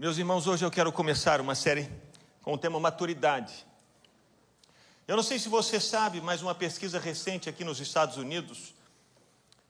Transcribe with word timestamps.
Meus 0.00 0.16
irmãos, 0.16 0.46
hoje 0.46 0.64
eu 0.64 0.70
quero 0.70 0.90
começar 0.90 1.42
uma 1.42 1.54
série 1.54 1.86
com 2.40 2.54
o 2.54 2.56
tema 2.56 2.80
maturidade. 2.80 3.66
Eu 5.06 5.14
não 5.14 5.22
sei 5.22 5.38
se 5.38 5.46
você 5.46 5.78
sabe, 5.78 6.22
mas 6.22 6.40
uma 6.40 6.54
pesquisa 6.54 6.98
recente 6.98 7.50
aqui 7.50 7.64
nos 7.64 7.80
Estados 7.80 8.16
Unidos 8.16 8.72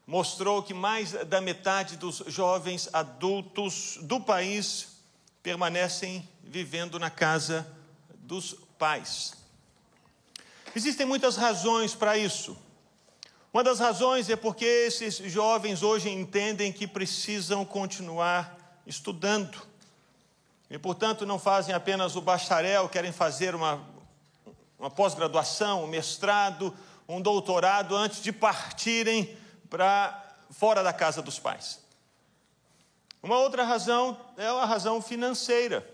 mostrou 0.06 0.62
que 0.62 0.72
mais 0.72 1.10
da 1.26 1.40
metade 1.40 1.96
dos 1.96 2.22
jovens 2.28 2.88
adultos 2.92 3.98
do 4.02 4.20
país 4.20 5.00
permanecem 5.42 6.28
vivendo 6.44 6.96
na 6.96 7.10
casa 7.10 7.66
dos 8.14 8.54
pais. 8.78 9.34
Existem 10.76 11.04
muitas 11.04 11.34
razões 11.34 11.92
para 11.92 12.16
isso. 12.16 12.56
Uma 13.52 13.64
das 13.64 13.80
razões 13.80 14.30
é 14.30 14.36
porque 14.36 14.64
esses 14.64 15.16
jovens 15.16 15.82
hoje 15.82 16.08
entendem 16.08 16.72
que 16.72 16.86
precisam 16.86 17.64
continuar 17.64 18.80
estudando 18.86 19.69
e, 20.70 20.78
portanto, 20.78 21.26
não 21.26 21.38
fazem 21.38 21.74
apenas 21.74 22.14
o 22.14 22.20
bacharel, 22.20 22.88
querem 22.88 23.10
fazer 23.10 23.56
uma, 23.56 23.82
uma 24.78 24.88
pós-graduação, 24.88 25.82
um 25.82 25.88
mestrado, 25.88 26.72
um 27.08 27.20
doutorado 27.20 27.96
antes 27.96 28.22
de 28.22 28.32
partirem 28.32 29.36
para 29.68 30.36
fora 30.50 30.82
da 30.82 30.92
casa 30.92 31.20
dos 31.20 31.40
pais. 31.40 31.80
Uma 33.20 33.38
outra 33.38 33.64
razão 33.64 34.16
é 34.36 34.46
a 34.46 34.64
razão 34.64 35.02
financeira. 35.02 35.86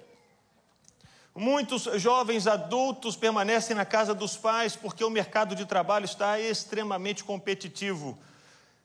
Muitos 1.34 1.84
jovens 2.00 2.46
adultos 2.46 3.16
permanecem 3.16 3.74
na 3.74 3.84
casa 3.84 4.14
dos 4.14 4.36
pais 4.36 4.76
porque 4.76 5.04
o 5.04 5.10
mercado 5.10 5.54
de 5.54 5.66
trabalho 5.66 6.04
está 6.04 6.38
extremamente 6.38 7.24
competitivo 7.24 8.18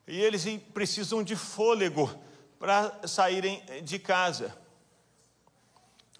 e 0.07 0.19
eles 0.19 0.45
precisam 0.73 1.23
de 1.23 1.35
fôlego 1.35 2.09
para 2.59 3.07
saírem 3.07 3.63
de 3.83 3.99
casa. 3.99 4.60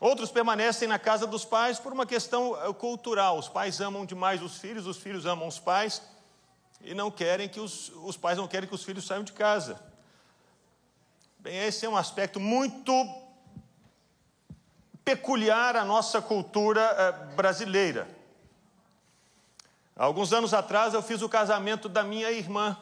Outros 0.01 0.31
permanecem 0.31 0.87
na 0.87 0.97
casa 0.97 1.27
dos 1.27 1.45
pais 1.45 1.77
por 1.77 1.93
uma 1.93 2.07
questão 2.07 2.59
eh, 2.59 2.73
cultural. 2.73 3.37
Os 3.37 3.47
pais 3.47 3.79
amam 3.79 4.03
demais 4.03 4.41
os 4.41 4.57
filhos, 4.57 4.87
os 4.87 4.97
filhos 4.97 5.27
amam 5.27 5.47
os 5.47 5.59
pais 5.59 6.01
e 6.81 6.95
não 6.95 7.11
querem 7.11 7.47
que 7.47 7.59
os, 7.59 7.89
os 8.03 8.17
pais 8.17 8.35
não 8.35 8.47
querem 8.47 8.67
que 8.67 8.73
os 8.73 8.83
filhos 8.83 9.05
saiam 9.05 9.23
de 9.23 9.31
casa. 9.31 9.79
Bem, 11.37 11.55
esse 11.55 11.85
é 11.85 11.89
um 11.89 11.95
aspecto 11.95 12.39
muito 12.39 12.91
peculiar 15.05 15.75
à 15.75 15.85
nossa 15.85 16.19
cultura 16.19 16.81
eh, 16.81 17.11
brasileira. 17.35 18.09
Alguns 19.95 20.33
anos 20.33 20.51
atrás 20.51 20.95
eu 20.95 21.03
fiz 21.03 21.21
o 21.21 21.29
casamento 21.29 21.87
da 21.87 22.03
minha 22.03 22.31
irmã. 22.31 22.75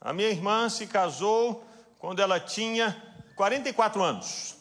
A 0.00 0.14
minha 0.14 0.30
irmã 0.30 0.70
se 0.70 0.86
casou 0.86 1.66
quando 1.98 2.20
ela 2.20 2.40
tinha 2.40 2.96
44 3.36 4.02
anos. 4.02 4.55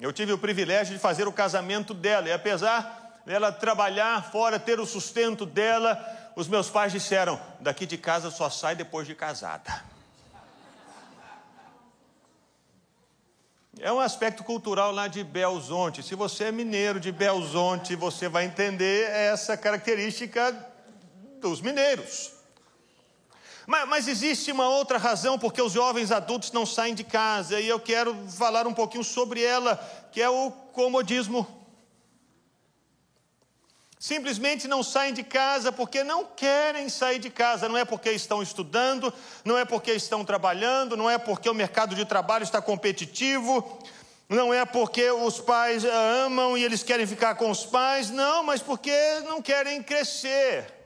Eu 0.00 0.12
tive 0.12 0.32
o 0.32 0.38
privilégio 0.38 0.94
de 0.94 1.00
fazer 1.00 1.26
o 1.26 1.32
casamento 1.32 1.92
dela, 1.92 2.28
e 2.28 2.32
apesar 2.32 3.20
dela 3.26 3.50
trabalhar 3.50 4.30
fora, 4.30 4.58
ter 4.58 4.78
o 4.78 4.86
sustento 4.86 5.44
dela, 5.44 5.98
os 6.36 6.46
meus 6.46 6.70
pais 6.70 6.92
disseram: 6.92 7.40
daqui 7.60 7.84
de 7.84 7.98
casa 7.98 8.30
só 8.30 8.48
sai 8.48 8.76
depois 8.76 9.06
de 9.06 9.14
casada. 9.14 9.82
É 13.80 13.92
um 13.92 14.00
aspecto 14.00 14.42
cultural 14.42 14.90
lá 14.90 15.06
de 15.06 15.22
Belzonte. 15.22 16.02
Se 16.02 16.14
você 16.14 16.44
é 16.44 16.52
mineiro 16.52 16.98
de 16.98 17.12
Belzonte, 17.12 17.94
você 17.94 18.28
vai 18.28 18.44
entender 18.44 19.08
essa 19.10 19.56
característica 19.56 20.52
dos 21.40 21.60
mineiros. 21.60 22.37
Mas, 23.68 23.86
mas, 23.86 24.08
existe 24.08 24.50
uma 24.50 24.66
outra 24.66 24.96
razão 24.96 25.38
porque 25.38 25.60
os 25.60 25.74
jovens 25.74 26.10
adultos 26.10 26.50
não 26.52 26.64
saem 26.64 26.94
de 26.94 27.04
casa, 27.04 27.60
e 27.60 27.68
eu 27.68 27.78
quero 27.78 28.16
falar 28.30 28.66
um 28.66 28.72
pouquinho 28.72 29.04
sobre 29.04 29.42
ela, 29.42 29.76
que 30.10 30.22
é 30.22 30.30
o 30.30 30.50
comodismo. 30.72 31.46
Simplesmente 33.98 34.66
não 34.66 34.82
saem 34.82 35.12
de 35.12 35.22
casa 35.22 35.70
porque 35.70 36.02
não 36.02 36.24
querem 36.24 36.88
sair 36.88 37.18
de 37.18 37.28
casa, 37.28 37.68
não 37.68 37.76
é 37.76 37.84
porque 37.84 38.10
estão 38.10 38.42
estudando, 38.42 39.12
não 39.44 39.58
é 39.58 39.66
porque 39.66 39.92
estão 39.92 40.24
trabalhando, 40.24 40.96
não 40.96 41.10
é 41.10 41.18
porque 41.18 41.50
o 41.50 41.54
mercado 41.54 41.94
de 41.94 42.06
trabalho 42.06 42.44
está 42.44 42.62
competitivo, 42.62 43.82
não 44.30 44.54
é 44.54 44.64
porque 44.64 45.10
os 45.10 45.40
pais 45.40 45.84
amam 45.84 46.56
e 46.56 46.64
eles 46.64 46.82
querem 46.82 47.06
ficar 47.06 47.34
com 47.34 47.50
os 47.50 47.66
pais, 47.66 48.08
não, 48.08 48.42
mas 48.42 48.62
porque 48.62 49.20
não 49.26 49.42
querem 49.42 49.82
crescer 49.82 50.77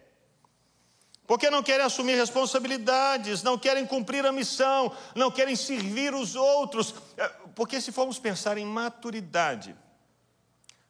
porque 1.33 1.49
não 1.49 1.63
querem 1.63 1.87
assumir 1.87 2.15
responsabilidades, 2.15 3.43
não 3.43 3.57
querem 3.57 3.87
cumprir 3.87 4.27
a 4.27 4.31
missão, 4.31 4.95
não 5.15 5.31
querem 5.31 5.57
servir 5.57 6.13
os 6.13 6.37
outros. 6.37 6.95
É, 7.17 7.27
porque 7.55 7.81
se 7.81 7.91
formos 7.91 8.19
pensar 8.19 8.59
em 8.59 8.67
maturidade, 8.67 9.75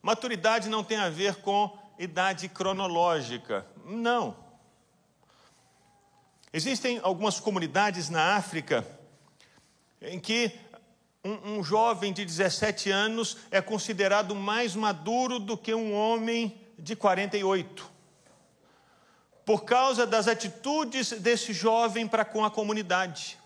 maturidade 0.02 0.68
não 0.68 0.82
tem 0.82 0.98
a 0.98 1.08
ver 1.08 1.36
com 1.36 1.78
idade 1.96 2.48
cronológica, 2.48 3.64
não. 3.84 4.36
Existem 6.52 6.98
algumas 7.04 7.38
comunidades 7.38 8.10
na 8.10 8.34
África 8.34 8.84
em 10.00 10.18
que 10.18 10.50
um, 11.24 11.58
um, 11.58 11.62
jovem 11.62 12.12
de 12.12 12.24
17 12.24 12.90
anos 12.90 13.36
é 13.48 13.60
considerado 13.62 14.34
mais 14.34 14.74
maduro 14.74 15.38
do 15.38 15.56
que 15.56 15.72
um 15.72 15.94
homem 15.94 16.60
de 16.76 16.96
48 16.96 17.91
por 19.44 19.64
causa 19.64 20.06
das 20.06 20.28
atitudes 20.28 21.12
desse 21.12 21.52
jovem 21.52 22.06
para 22.06 22.24
com 22.24 22.44
a 22.44 22.50
comunidade, 22.50 23.38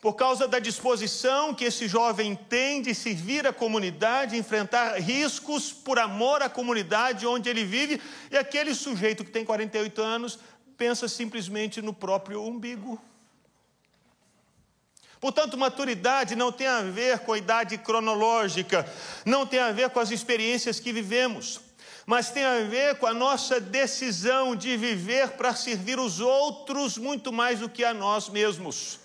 por 0.00 0.14
causa 0.14 0.48
da 0.48 0.58
disposição 0.58 1.54
que 1.54 1.64
esse 1.64 1.86
jovem 1.86 2.34
tem 2.34 2.82
de 2.82 2.94
servir 2.94 3.46
a 3.46 3.52
comunidade, 3.52 4.36
enfrentar 4.36 4.98
riscos 4.98 5.72
por 5.72 5.98
amor 5.98 6.42
à 6.42 6.50
comunidade 6.50 7.26
onde 7.26 7.48
ele 7.48 7.64
vive, 7.64 8.00
e 8.30 8.36
aquele 8.36 8.74
sujeito 8.74 9.24
que 9.24 9.30
tem 9.30 9.44
48 9.44 10.02
anos 10.02 10.38
pensa 10.76 11.06
simplesmente 11.08 11.80
no 11.80 11.94
próprio 11.94 12.42
umbigo. 12.42 13.00
Portanto, 15.20 15.56
maturidade 15.56 16.34
não 16.34 16.50
tem 16.50 16.66
a 16.66 16.80
ver 16.80 17.20
com 17.20 17.32
a 17.32 17.38
idade 17.38 17.78
cronológica, 17.78 18.84
não 19.24 19.46
tem 19.46 19.60
a 19.60 19.70
ver 19.70 19.88
com 19.90 20.00
as 20.00 20.10
experiências 20.10 20.80
que 20.80 20.92
vivemos 20.92 21.60
mas 22.06 22.30
tem 22.30 22.44
a 22.44 22.60
ver 22.60 22.96
com 22.96 23.06
a 23.06 23.14
nossa 23.14 23.60
decisão 23.60 24.56
de 24.56 24.76
viver 24.76 25.30
para 25.30 25.54
servir 25.54 25.98
os 25.98 26.20
outros 26.20 26.98
muito 26.98 27.32
mais 27.32 27.60
do 27.60 27.68
que 27.68 27.84
a 27.84 27.94
nós 27.94 28.28
mesmos. 28.28 29.00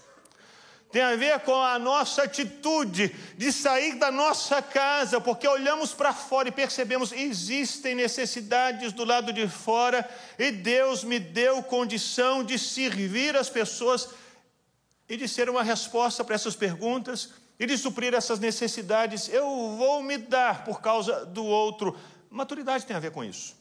Tem 0.91 1.01
a 1.01 1.15
ver 1.17 1.41
com 1.41 1.53
a 1.53 1.77
nossa 1.77 2.23
atitude 2.23 3.13
de 3.37 3.51
sair 3.51 3.95
da 3.95 4.09
nossa 4.09 4.61
casa, 4.61 5.19
porque 5.19 5.47
olhamos 5.47 5.93
para 5.93 6.13
fora 6.13 6.47
e 6.47 6.51
percebemos 6.51 7.11
existem 7.11 7.93
necessidades 7.93 8.93
do 8.93 9.03
lado 9.03 9.33
de 9.33 9.47
fora 9.49 10.09
e 10.39 10.49
Deus 10.49 11.03
me 11.03 11.19
deu 11.19 11.61
condição 11.61 12.41
de 12.41 12.57
servir 12.57 13.35
as 13.35 13.49
pessoas 13.49 14.09
e 15.09 15.17
de 15.17 15.27
ser 15.27 15.49
uma 15.49 15.61
resposta 15.61 16.23
para 16.23 16.35
essas 16.35 16.55
perguntas 16.55 17.31
e 17.59 17.65
de 17.65 17.77
suprir 17.77 18.13
essas 18.13 18.39
necessidades. 18.39 19.27
Eu 19.27 19.75
vou 19.77 20.01
me 20.01 20.17
dar 20.17 20.63
por 20.63 20.79
causa 20.81 21.25
do 21.25 21.43
outro, 21.45 21.97
Maturidade 22.29 22.85
tem 22.85 22.95
a 22.95 22.99
ver 22.99 23.11
com 23.11 23.23
isso. 23.23 23.55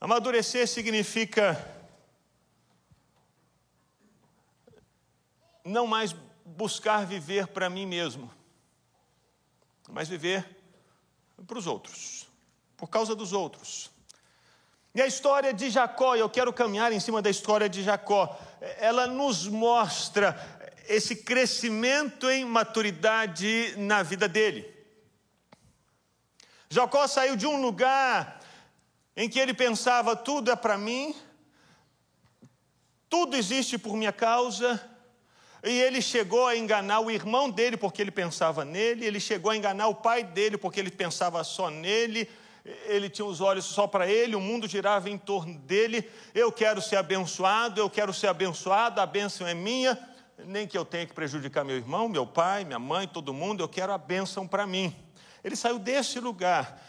Amadurecer 0.00 0.68
significa 0.68 1.56
não 5.64 5.86
mais 5.86 6.14
buscar 6.44 7.06
viver 7.06 7.46
para 7.46 7.70
mim 7.70 7.86
mesmo, 7.86 8.30
mas 9.88 10.08
viver 10.08 10.44
para 11.46 11.58
os 11.58 11.66
outros, 11.66 12.28
por 12.76 12.88
causa 12.88 13.14
dos 13.14 13.32
outros. 13.32 13.90
E 14.94 15.00
a 15.00 15.06
história 15.06 15.52
de 15.54 15.70
Jacó, 15.70 16.14
eu 16.14 16.28
quero 16.28 16.52
caminhar 16.52 16.92
em 16.92 17.00
cima 17.00 17.22
da 17.22 17.30
história 17.30 17.68
de 17.68 17.82
Jacó, 17.82 18.38
ela 18.78 19.06
nos 19.06 19.48
mostra 19.48 20.38
esse 20.88 21.16
crescimento 21.16 22.28
em 22.30 22.44
maturidade 22.44 23.74
na 23.76 24.02
vida 24.02 24.28
dele. 24.28 24.72
Jacó 26.68 27.06
saiu 27.06 27.36
de 27.36 27.46
um 27.46 27.60
lugar 27.60 28.40
em 29.16 29.28
que 29.28 29.38
ele 29.38 29.54
pensava: 29.54 30.16
tudo 30.16 30.50
é 30.50 30.56
para 30.56 30.76
mim, 30.76 31.14
tudo 33.08 33.36
existe 33.36 33.78
por 33.78 33.96
minha 33.96 34.12
causa, 34.12 34.82
e 35.62 35.70
ele 35.70 36.02
chegou 36.02 36.46
a 36.46 36.56
enganar 36.56 37.00
o 37.00 37.10
irmão 37.10 37.50
dele 37.50 37.76
porque 37.76 38.02
ele 38.02 38.10
pensava 38.10 38.64
nele, 38.64 39.06
ele 39.06 39.20
chegou 39.20 39.50
a 39.50 39.56
enganar 39.56 39.88
o 39.88 39.94
pai 39.94 40.24
dele 40.24 40.58
porque 40.58 40.80
ele 40.80 40.90
pensava 40.90 41.44
só 41.44 41.70
nele, 41.70 42.28
ele 42.86 43.08
tinha 43.08 43.26
os 43.26 43.40
olhos 43.40 43.66
só 43.66 43.86
para 43.86 44.08
ele, 44.08 44.34
o 44.34 44.40
mundo 44.40 44.66
girava 44.66 45.08
em 45.08 45.18
torno 45.18 45.58
dele. 45.58 46.10
Eu 46.34 46.50
quero 46.50 46.82
ser 46.82 46.96
abençoado, 46.96 47.80
eu 47.80 47.88
quero 47.88 48.12
ser 48.12 48.26
abençoado, 48.26 49.00
a 49.00 49.06
bênção 49.06 49.46
é 49.46 49.54
minha 49.54 50.13
nem 50.38 50.66
que 50.66 50.76
eu 50.76 50.84
tenha 50.84 51.06
que 51.06 51.12
prejudicar 51.12 51.64
meu 51.64 51.76
irmão, 51.76 52.08
meu 52.08 52.26
pai, 52.26 52.64
minha 52.64 52.78
mãe, 52.78 53.06
todo 53.06 53.32
mundo, 53.32 53.62
eu 53.62 53.68
quero 53.68 53.92
a 53.92 53.98
bênção 53.98 54.46
para 54.46 54.66
mim. 54.66 54.94
Ele 55.42 55.54
saiu 55.54 55.78
desse 55.78 56.18
lugar 56.18 56.82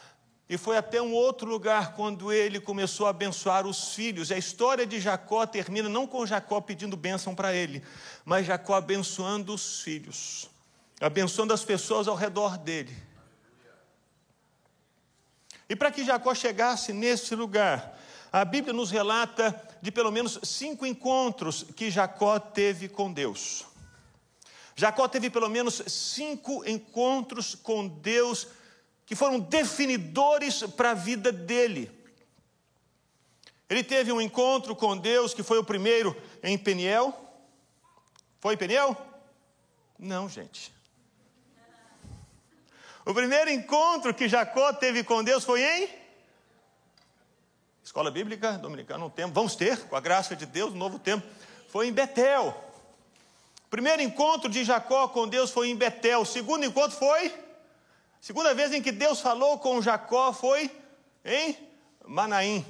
e 0.47 0.57
foi 0.57 0.77
até 0.77 1.01
um 1.01 1.13
outro 1.13 1.47
lugar 1.49 1.93
quando 1.93 2.31
ele 2.31 2.59
começou 2.59 3.07
a 3.07 3.09
abençoar 3.09 3.65
os 3.65 3.93
filhos. 3.93 4.31
A 4.31 4.37
história 4.37 4.85
de 4.85 4.99
Jacó 4.99 5.45
termina 5.45 5.89
não 5.89 6.05
com 6.05 6.25
Jacó 6.25 6.61
pedindo 6.61 6.95
bênção 6.95 7.33
para 7.35 7.53
ele, 7.53 7.83
mas 8.23 8.45
Jacó 8.45 8.75
abençoando 8.75 9.53
os 9.53 9.81
filhos, 9.81 10.49
abençoando 11.01 11.53
as 11.53 11.63
pessoas 11.63 12.07
ao 12.07 12.15
redor 12.15 12.57
dele. 12.57 12.95
E 15.67 15.75
para 15.75 15.91
que 15.91 16.05
Jacó 16.05 16.33
chegasse 16.35 16.93
nesse 16.93 17.35
lugar, 17.35 17.99
a 18.35 18.43
Bíblia 18.43 18.73
nos 18.73 18.91
relata 18.91 19.57
de 19.81 19.89
pelo 19.89 20.11
menos 20.11 20.37
cinco 20.43 20.85
encontros 20.85 21.63
que 21.73 21.89
Jacó 21.89 22.37
teve 22.37 22.89
com 22.89 23.13
Deus. 23.13 23.63
Jacó 24.75 25.07
teve 25.07 25.29
pelo 25.29 25.49
menos 25.49 25.81
cinco 25.87 26.61
encontros 26.69 27.55
com 27.55 27.87
Deus 27.87 28.49
que 29.05 29.15
foram 29.15 29.39
definidores 29.39 30.63
para 30.63 30.91
a 30.91 30.93
vida 30.93 31.31
dele. 31.31 31.89
Ele 33.69 33.85
teve 33.85 34.11
um 34.11 34.19
encontro 34.19 34.75
com 34.75 34.97
Deus 34.97 35.33
que 35.33 35.41
foi 35.41 35.57
o 35.57 35.63
primeiro 35.63 36.13
em 36.43 36.57
Peniel. 36.57 37.17
Foi 38.41 38.57
Peniel? 38.57 38.97
Não, 39.97 40.27
gente. 40.27 40.73
O 43.05 43.13
primeiro 43.13 43.49
encontro 43.49 44.13
que 44.13 44.27
Jacó 44.27 44.73
teve 44.73 45.05
com 45.05 45.23
Deus 45.23 45.45
foi 45.45 45.63
em 45.63 46.04
Escola 47.85 48.09
Bíblica 48.09 48.53
Dominicana, 48.53 48.99
não 48.99 49.11
temos, 49.11 49.33
vamos 49.33 49.55
ter, 49.55 49.77
com 49.85 49.95
a 49.95 50.01
graça 50.01 50.35
de 50.35 50.47
Deus, 50.47 50.73
um 50.73 50.77
novo 50.77 50.97
tempo. 50.97 51.25
Foi 51.69 51.87
em 51.87 51.93
Betel. 51.93 52.47
O 53.67 53.69
primeiro 53.69 54.01
encontro 54.01 54.49
de 54.49 54.65
Jacó 54.65 55.07
com 55.07 55.27
Deus 55.27 55.51
foi 55.51 55.69
em 55.69 55.75
Betel. 55.75 56.21
O 56.21 56.25
segundo 56.25 56.65
encontro 56.65 56.97
foi 56.97 57.31
Segunda 58.19 58.55
vez 58.55 58.73
em 58.73 58.81
que 58.81 58.91
Deus 58.91 59.21
falou 59.21 59.59
com 59.59 59.79
Jacó 59.83 60.33
foi 60.33 60.71
em 61.23 61.55
Manaim. 62.07 62.65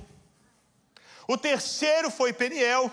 O 1.25 1.38
terceiro 1.38 2.12
foi 2.12 2.33
Peniel. 2.33 2.91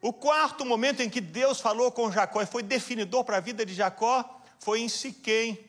O 0.00 0.10
quarto 0.10 0.64
momento 0.64 1.02
em 1.02 1.10
que 1.10 1.20
Deus 1.20 1.60
falou 1.60 1.92
com 1.92 2.10
Jacó 2.10 2.40
e 2.40 2.46
foi 2.46 2.62
definidor 2.62 3.24
para 3.24 3.36
a 3.36 3.40
vida 3.40 3.66
de 3.66 3.74
Jacó 3.74 4.40
foi 4.58 4.80
em 4.80 4.88
Siquém. 4.88 5.62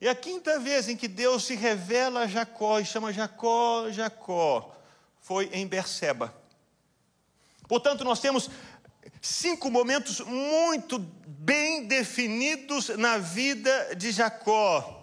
E 0.00 0.08
a 0.08 0.14
quinta 0.14 0.58
vez 0.58 0.88
em 0.88 0.96
que 0.96 1.06
Deus 1.06 1.44
se 1.44 1.54
revela 1.54 2.20
a 2.20 2.26
Jacó 2.26 2.80
e 2.80 2.86
chama 2.86 3.12
Jacó, 3.12 3.90
Jacó, 3.90 4.74
foi 5.22 5.48
em 5.52 5.66
Berseba. 5.66 6.34
Portanto, 7.66 8.04
nós 8.04 8.20
temos 8.20 8.50
cinco 9.20 9.70
momentos 9.70 10.20
muito 10.20 10.98
bem 10.98 11.86
definidos 11.86 12.90
na 12.90 13.16
vida 13.16 13.94
de 13.96 14.12
Jacó 14.12 15.02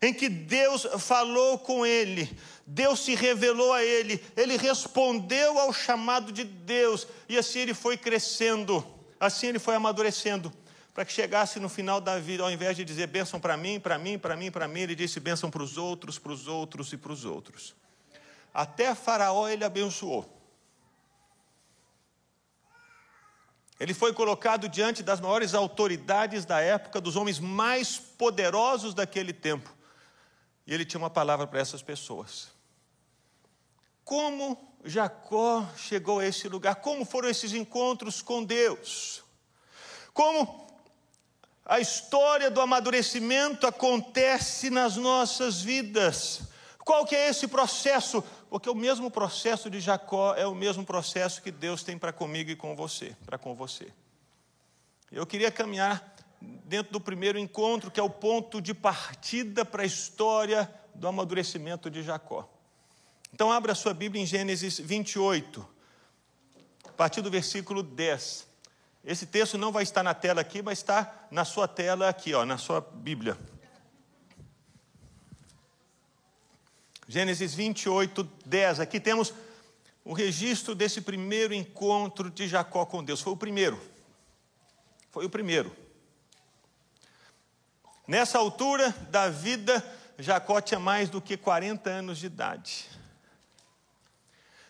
em 0.00 0.12
que 0.12 0.28
Deus 0.28 0.86
falou 0.98 1.58
com 1.58 1.84
ele, 1.84 2.30
Deus 2.66 3.00
se 3.00 3.14
revelou 3.14 3.72
a 3.72 3.82
ele, 3.82 4.22
ele 4.36 4.56
respondeu 4.56 5.58
ao 5.58 5.72
chamado 5.72 6.32
de 6.32 6.44
Deus, 6.44 7.06
e 7.28 7.36
assim 7.36 7.60
ele 7.60 7.74
foi 7.74 7.96
crescendo, 7.96 8.84
assim 9.18 9.48
ele 9.48 9.58
foi 9.58 9.74
amadurecendo, 9.74 10.52
para 10.92 11.04
que 11.04 11.12
chegasse 11.12 11.58
no 11.60 11.68
final 11.68 12.00
da 12.00 12.18
vida, 12.18 12.42
ao 12.42 12.50
invés 12.50 12.76
de 12.76 12.84
dizer 12.84 13.06
bênção 13.06 13.38
para 13.38 13.56
mim, 13.56 13.78
para 13.78 13.98
mim, 13.98 14.18
para 14.18 14.36
mim, 14.36 14.50
para 14.50 14.68
mim, 14.68 14.80
ele 14.80 14.94
disse 14.94 15.20
bênção 15.20 15.50
para 15.50 15.62
os 15.62 15.76
outros, 15.76 16.18
para 16.18 16.32
os 16.32 16.46
outros 16.46 16.92
e 16.92 16.96
para 16.96 17.12
os 17.12 17.24
outros. 17.24 17.74
Até 18.56 18.94
Faraó 18.94 19.46
ele 19.46 19.66
abençoou. 19.66 20.24
Ele 23.78 23.92
foi 23.92 24.14
colocado 24.14 24.66
diante 24.66 25.02
das 25.02 25.20
maiores 25.20 25.52
autoridades 25.52 26.46
da 26.46 26.58
época, 26.58 26.98
dos 26.98 27.16
homens 27.16 27.38
mais 27.38 27.98
poderosos 27.98 28.94
daquele 28.94 29.34
tempo. 29.34 29.70
E 30.66 30.72
ele 30.72 30.86
tinha 30.86 30.98
uma 30.98 31.10
palavra 31.10 31.46
para 31.46 31.60
essas 31.60 31.82
pessoas. 31.82 32.48
Como 34.02 34.74
Jacó 34.82 35.68
chegou 35.76 36.20
a 36.20 36.26
esse 36.26 36.48
lugar? 36.48 36.76
Como 36.76 37.04
foram 37.04 37.28
esses 37.28 37.52
encontros 37.52 38.22
com 38.22 38.42
Deus? 38.42 39.22
Como 40.14 40.66
a 41.62 41.78
história 41.78 42.50
do 42.50 42.62
amadurecimento 42.62 43.66
acontece 43.66 44.70
nas 44.70 44.96
nossas 44.96 45.60
vidas? 45.60 46.40
Qual 46.86 47.04
que 47.04 47.16
é 47.16 47.30
esse 47.30 47.48
processo? 47.48 48.22
Porque 48.48 48.70
o 48.70 48.74
mesmo 48.74 49.10
processo 49.10 49.68
de 49.68 49.80
Jacó 49.80 50.34
é 50.34 50.46
o 50.46 50.54
mesmo 50.54 50.84
processo 50.84 51.42
que 51.42 51.50
Deus 51.50 51.82
tem 51.82 51.98
para 51.98 52.12
comigo 52.12 52.50
e 52.50 52.56
com 52.56 52.76
você, 52.76 53.16
para 53.24 53.36
com 53.36 53.54
você. 53.54 53.92
Eu 55.10 55.26
queria 55.26 55.50
caminhar 55.50 56.14
dentro 56.40 56.92
do 56.92 57.00
primeiro 57.00 57.38
encontro, 57.38 57.90
que 57.90 58.00
é 58.00 58.02
o 58.02 58.10
ponto 58.10 58.60
de 58.60 58.74
partida 58.74 59.64
para 59.64 59.82
a 59.82 59.86
história 59.86 60.72
do 60.94 61.08
amadurecimento 61.08 61.90
de 61.90 62.02
Jacó. 62.02 62.48
Então, 63.32 63.52
abra 63.52 63.74
sua 63.74 63.92
Bíblia 63.92 64.22
em 64.22 64.26
Gênesis 64.26 64.78
28, 64.78 65.66
a 66.84 66.92
partir 66.92 67.20
do 67.20 67.30
versículo 67.30 67.82
10. 67.82 68.46
Esse 69.04 69.26
texto 69.26 69.58
não 69.58 69.70
vai 69.70 69.82
estar 69.82 70.02
na 70.02 70.14
tela 70.14 70.40
aqui, 70.40 70.62
vai 70.62 70.72
estar 70.72 71.28
na 71.30 71.44
sua 71.44 71.68
tela 71.68 72.08
aqui, 72.08 72.34
ó, 72.34 72.44
na 72.44 72.58
sua 72.58 72.80
Bíblia. 72.80 73.36
Gênesis 77.08 77.54
28, 77.54 78.24
10. 78.44 78.80
Aqui 78.80 78.98
temos 78.98 79.32
o 80.04 80.12
registro 80.12 80.74
desse 80.74 81.00
primeiro 81.00 81.54
encontro 81.54 82.30
de 82.30 82.48
Jacó 82.48 82.84
com 82.84 83.02
Deus. 83.02 83.20
Foi 83.20 83.32
o 83.32 83.36
primeiro. 83.36 83.80
Foi 85.10 85.24
o 85.24 85.30
primeiro. 85.30 85.74
Nessa 88.08 88.38
altura 88.38 88.90
da 89.10 89.28
vida, 89.28 89.84
Jacó 90.18 90.60
tinha 90.60 90.80
mais 90.80 91.08
do 91.08 91.20
que 91.20 91.36
40 91.36 91.90
anos 91.90 92.18
de 92.18 92.26
idade. 92.26 92.86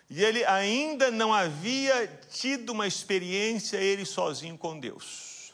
E 0.09 0.23
ele 0.23 0.45
ainda 0.45 1.11
não 1.11 1.33
havia 1.33 2.07
tido 2.31 2.69
uma 2.69 2.87
experiência 2.87 3.77
ele 3.77 4.05
sozinho 4.05 4.57
com 4.57 4.79
Deus. 4.79 5.53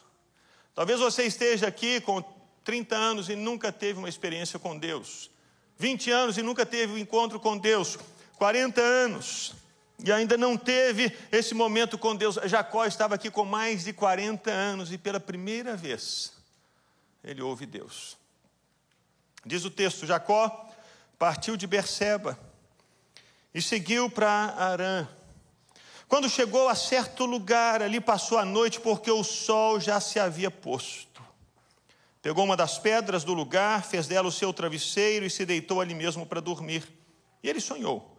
Talvez 0.74 1.00
você 1.00 1.24
esteja 1.24 1.66
aqui 1.66 2.00
com 2.00 2.22
30 2.62 2.94
anos 2.94 3.28
e 3.28 3.36
nunca 3.36 3.72
teve 3.72 3.98
uma 3.98 4.08
experiência 4.08 4.58
com 4.58 4.78
Deus. 4.78 5.30
20 5.78 6.10
anos 6.10 6.38
e 6.38 6.42
nunca 6.42 6.64
teve 6.64 6.92
um 6.92 6.98
encontro 6.98 7.38
com 7.40 7.56
Deus. 7.56 7.98
40 8.36 8.80
anos 8.80 9.54
e 10.02 10.12
ainda 10.12 10.36
não 10.36 10.56
teve 10.56 11.16
esse 11.30 11.54
momento 11.54 11.96
com 11.96 12.14
Deus. 12.14 12.38
Jacó 12.44 12.84
estava 12.84 13.14
aqui 13.14 13.30
com 13.30 13.44
mais 13.44 13.84
de 13.84 13.92
40 13.92 14.50
anos 14.50 14.92
e 14.92 14.98
pela 14.98 15.20
primeira 15.20 15.76
vez 15.76 16.32
ele 17.22 17.40
ouve 17.40 17.64
Deus. 17.64 18.16
Diz 19.46 19.64
o 19.64 19.70
texto: 19.70 20.06
Jacó 20.06 20.70
partiu 21.18 21.56
de 21.56 21.66
Berseba 21.66 22.38
e 23.54 23.62
seguiu 23.62 24.10
para 24.10 24.28
Arã. 24.28 25.08
Quando 26.08 26.28
chegou 26.28 26.68
a 26.68 26.74
certo 26.74 27.24
lugar, 27.24 27.82
ali 27.82 28.00
passou 28.00 28.38
a 28.38 28.44
noite, 28.44 28.80
porque 28.80 29.10
o 29.10 29.24
sol 29.24 29.80
já 29.80 30.00
se 30.00 30.20
havia 30.20 30.50
posto. 30.50 31.03
Pegou 32.24 32.42
uma 32.42 32.56
das 32.56 32.78
pedras 32.78 33.22
do 33.22 33.34
lugar, 33.34 33.84
fez 33.84 34.06
dela 34.06 34.26
o 34.26 34.32
seu 34.32 34.50
travesseiro 34.50 35.26
e 35.26 35.30
se 35.30 35.44
deitou 35.44 35.78
ali 35.78 35.94
mesmo 35.94 36.24
para 36.24 36.40
dormir. 36.40 36.82
E 37.42 37.50
ele 37.50 37.60
sonhou. 37.60 38.16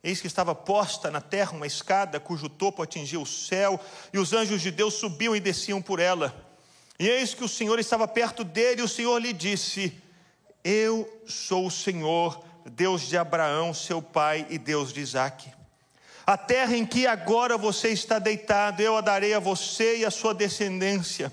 Eis 0.00 0.20
que 0.20 0.28
estava 0.28 0.54
posta 0.54 1.10
na 1.10 1.20
terra 1.20 1.50
uma 1.50 1.66
escada 1.66 2.20
cujo 2.20 2.48
topo 2.48 2.84
atingia 2.84 3.18
o 3.18 3.26
céu, 3.26 3.80
e 4.12 4.18
os 4.20 4.32
anjos 4.32 4.62
de 4.62 4.70
Deus 4.70 4.94
subiam 4.94 5.34
e 5.34 5.40
desciam 5.40 5.82
por 5.82 5.98
ela. 5.98 6.32
E 7.00 7.08
eis 7.08 7.34
que 7.34 7.42
o 7.42 7.48
Senhor 7.48 7.80
estava 7.80 8.06
perto 8.06 8.44
dele, 8.44 8.80
e 8.80 8.84
o 8.84 8.88
Senhor 8.88 9.18
lhe 9.18 9.32
disse: 9.32 9.92
Eu 10.62 11.20
sou 11.26 11.66
o 11.66 11.70
Senhor, 11.70 12.40
Deus 12.64 13.08
de 13.08 13.18
Abraão, 13.18 13.74
seu 13.74 14.00
pai, 14.00 14.46
e 14.48 14.56
Deus 14.56 14.92
de 14.92 15.00
Isaque. 15.00 15.50
A 16.24 16.36
terra 16.36 16.76
em 16.76 16.86
que 16.86 17.08
agora 17.08 17.58
você 17.58 17.88
está 17.88 18.20
deitado, 18.20 18.80
eu 18.80 18.96
a 18.96 19.00
darei 19.00 19.34
a 19.34 19.40
você 19.40 19.96
e 19.96 20.04
a 20.04 20.12
sua 20.12 20.32
descendência. 20.32 21.32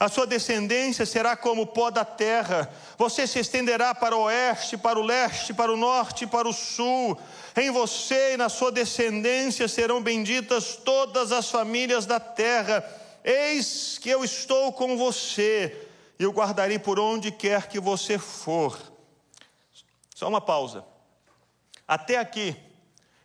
A 0.00 0.08
sua 0.08 0.26
descendência 0.26 1.04
será 1.04 1.36
como 1.36 1.62
o 1.62 1.66
pó 1.66 1.90
da 1.90 2.04
terra. 2.04 2.70
Você 2.96 3.26
se 3.26 3.40
estenderá 3.40 3.94
para 3.94 4.16
o 4.16 4.22
oeste, 4.22 4.76
para 4.76 4.98
o 4.98 5.02
leste, 5.02 5.52
para 5.52 5.72
o 5.72 5.76
norte 5.76 6.26
para 6.26 6.48
o 6.48 6.52
sul. 6.52 7.18
Em 7.56 7.70
você 7.70 8.34
e 8.34 8.36
na 8.36 8.48
sua 8.48 8.70
descendência 8.70 9.66
serão 9.66 10.02
benditas 10.02 10.76
todas 10.76 11.32
as 11.32 11.50
famílias 11.50 12.06
da 12.06 12.20
terra 12.20 12.84
Eis 13.24 13.98
que 13.98 14.08
eu 14.08 14.24
estou 14.24 14.72
com 14.72 14.96
você 14.96 15.86
e 16.18 16.26
o 16.26 16.32
guardarei 16.32 16.78
por 16.78 16.98
onde 16.98 17.30
quer 17.30 17.68
que 17.68 17.78
você 17.78 18.18
for. 18.18 18.78
Só 20.14 20.28
uma 20.28 20.40
pausa. 20.40 20.82
Até 21.86 22.16
aqui, 22.16 22.56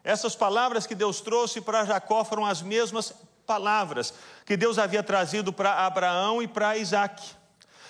essas 0.03 0.35
palavras 0.35 0.85
que 0.85 0.93
Deus 0.93 1.21
trouxe 1.21 1.61
para 1.61 1.85
Jacó 1.85 2.23
foram 2.25 2.45
as 2.45 2.61
mesmas 2.61 3.13
palavras 3.45 4.13
que 4.45 4.57
Deus 4.57 4.77
havia 4.77 5.03
trazido 5.03 5.53
para 5.53 5.85
Abraão 5.85 6.41
e 6.41 6.47
para 6.47 6.77
Isaac. 6.77 7.21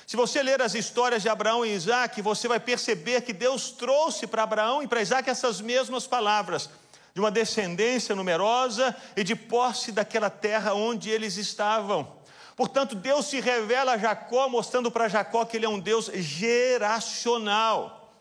Se 0.05 0.15
você 0.15 0.43
ler 0.43 0.61
as 0.61 0.75
histórias 0.75 1.21
de 1.21 1.29
Abraão 1.29 1.65
e 1.65 1.73
Isaac, 1.73 2.21
você 2.21 2.47
vai 2.47 2.59
perceber 2.59 3.21
que 3.21 3.33
Deus 3.33 3.71
trouxe 3.71 4.27
para 4.27 4.43
Abraão 4.43 4.83
e 4.83 4.87
para 4.87 5.01
Isaac 5.01 5.29
essas 5.29 5.61
mesmas 5.61 6.05
palavras 6.05 6.69
de 7.13 7.19
uma 7.19 7.31
descendência 7.31 8.15
numerosa 8.15 8.95
e 9.15 9.23
de 9.23 9.35
posse 9.35 9.91
daquela 9.91 10.29
terra 10.29 10.73
onde 10.73 11.09
eles 11.09 11.37
estavam. 11.37 12.21
Portanto, 12.55 12.95
Deus 12.95 13.27
se 13.27 13.39
revela 13.39 13.93
a 13.93 13.97
Jacó, 13.97 14.47
mostrando 14.47 14.91
para 14.91 15.07
Jacó 15.07 15.45
que 15.45 15.57
ele 15.57 15.65
é 15.65 15.69
um 15.69 15.79
Deus 15.79 16.11
geracional. 16.13 18.11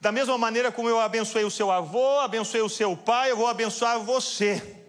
Da 0.00 0.10
mesma 0.10 0.36
maneira 0.38 0.72
como 0.72 0.88
eu 0.88 1.00
abençoei 1.00 1.44
o 1.44 1.50
seu 1.50 1.70
avô, 1.70 2.20
abençoei 2.20 2.62
o 2.62 2.68
seu 2.68 2.96
pai, 2.96 3.30
eu 3.30 3.36
vou 3.36 3.46
abençoar 3.46 4.00
você. 4.00 4.81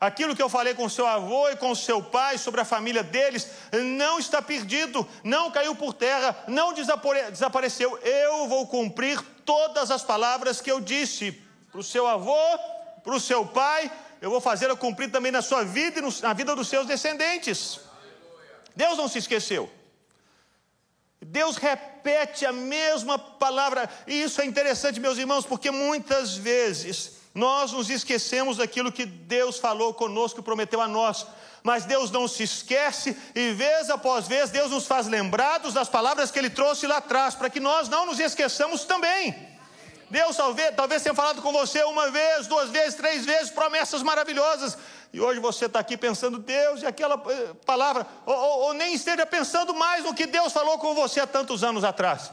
Aquilo 0.00 0.34
que 0.34 0.42
eu 0.42 0.48
falei 0.48 0.72
com 0.72 0.88
seu 0.88 1.06
avô 1.06 1.50
e 1.50 1.56
com 1.56 1.74
seu 1.74 2.02
pai 2.02 2.38
sobre 2.38 2.62
a 2.62 2.64
família 2.64 3.02
deles 3.02 3.46
não 3.70 4.18
está 4.18 4.40
perdido, 4.40 5.06
não 5.22 5.50
caiu 5.50 5.74
por 5.74 5.92
terra, 5.92 6.34
não 6.48 6.72
desapareceu. 6.72 7.98
Eu 7.98 8.48
vou 8.48 8.66
cumprir 8.66 9.20
todas 9.44 9.90
as 9.90 10.02
palavras 10.02 10.58
que 10.58 10.72
eu 10.72 10.80
disse 10.80 11.32
para 11.70 11.80
o 11.80 11.84
seu 11.84 12.06
avô, 12.06 12.34
para 13.04 13.14
o 13.14 13.20
seu 13.20 13.44
pai, 13.44 13.92
eu 14.22 14.30
vou 14.30 14.40
fazê-la 14.40 14.74
cumprir 14.74 15.10
também 15.10 15.30
na 15.30 15.42
sua 15.42 15.64
vida 15.64 16.00
e 16.00 16.22
na 16.22 16.32
vida 16.32 16.56
dos 16.56 16.68
seus 16.68 16.86
descendentes. 16.86 17.80
Deus 18.74 18.96
não 18.96 19.08
se 19.08 19.18
esqueceu. 19.18 19.70
Deus 21.20 21.56
repete 21.56 22.46
a 22.46 22.52
mesma 22.52 23.18
palavra, 23.18 23.88
e 24.06 24.22
isso 24.22 24.40
é 24.40 24.46
interessante, 24.46 24.98
meus 24.98 25.18
irmãos, 25.18 25.44
porque 25.44 25.70
muitas 25.70 26.34
vezes 26.34 27.19
nós 27.34 27.72
nos 27.72 27.88
esquecemos 27.88 28.56
daquilo 28.56 28.90
que 28.90 29.06
Deus 29.06 29.58
falou 29.58 29.94
conosco 29.94 30.42
prometeu 30.42 30.80
a 30.80 30.88
nós, 30.88 31.26
mas 31.62 31.84
Deus 31.84 32.10
não 32.10 32.26
se 32.26 32.42
esquece, 32.42 33.16
e 33.34 33.52
vez 33.52 33.90
após 33.90 34.26
vez 34.26 34.50
Deus 34.50 34.70
nos 34.70 34.86
faz 34.86 35.06
lembrados 35.06 35.74
das 35.74 35.88
palavras 35.88 36.30
que 36.30 36.38
Ele 36.38 36.50
trouxe 36.50 36.86
lá 36.86 36.96
atrás, 36.96 37.34
para 37.34 37.50
que 37.50 37.60
nós 37.60 37.88
não 37.88 38.06
nos 38.06 38.18
esqueçamos 38.18 38.84
também. 38.84 39.50
Deus 40.10 40.36
talvez, 40.36 40.74
talvez 40.74 41.02
tenha 41.02 41.14
falado 41.14 41.40
com 41.40 41.52
você 41.52 41.84
uma 41.84 42.10
vez, 42.10 42.48
duas 42.48 42.68
vezes, 42.70 42.96
três 42.96 43.24
vezes, 43.24 43.50
promessas 43.50 44.02
maravilhosas. 44.02 44.76
E 45.12 45.20
hoje 45.20 45.38
você 45.38 45.66
está 45.66 45.78
aqui 45.78 45.96
pensando, 45.96 46.38
Deus, 46.38 46.82
e 46.82 46.86
aquela 46.86 47.14
eh, 47.14 47.54
palavra, 47.64 48.04
ou, 48.26 48.34
ou, 48.34 48.58
ou 48.62 48.74
nem 48.74 48.92
esteja 48.94 49.24
pensando 49.24 49.72
mais 49.72 50.02
no 50.02 50.12
que 50.12 50.26
Deus 50.26 50.52
falou 50.52 50.78
com 50.78 50.96
você 50.96 51.20
há 51.20 51.26
tantos 51.28 51.62
anos 51.62 51.84
atrás. 51.84 52.32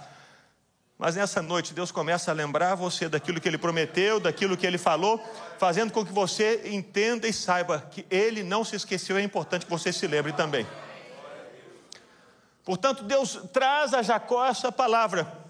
Mas 0.98 1.16
nessa 1.16 1.42
noite 1.42 1.74
Deus 1.74 1.92
começa 1.92 2.32
a 2.32 2.34
lembrar 2.34 2.75
você 2.75 3.08
daquilo 3.08 3.39
que 3.39 3.48
Ele 3.48 3.58
prometeu, 3.58 4.20
daquilo 4.20 4.58
que 4.58 4.66
Ele 4.66 4.77
falou, 4.77 5.24
fazendo 5.60 5.92
com 5.92 6.06
que 6.06 6.12
você 6.12 6.62
entenda 6.66 7.27
e 7.27 7.34
saiba 7.34 7.80
que 7.92 8.06
Ele 8.10 8.42
não 8.44 8.63
se 8.63 8.75
esqueceu. 8.75 9.18
É 9.18 9.22
importante 9.22 9.66
que 9.66 9.72
você 9.72 9.94
se 9.94 10.08
lembre 10.08 10.34
também. 10.34 10.66
Portanto, 12.66 13.04
Deus 13.04 13.39
traz 13.54 13.94
a 13.94 14.01
Jacó 14.01 14.46
essa 14.46 14.72
palavra 14.72 15.46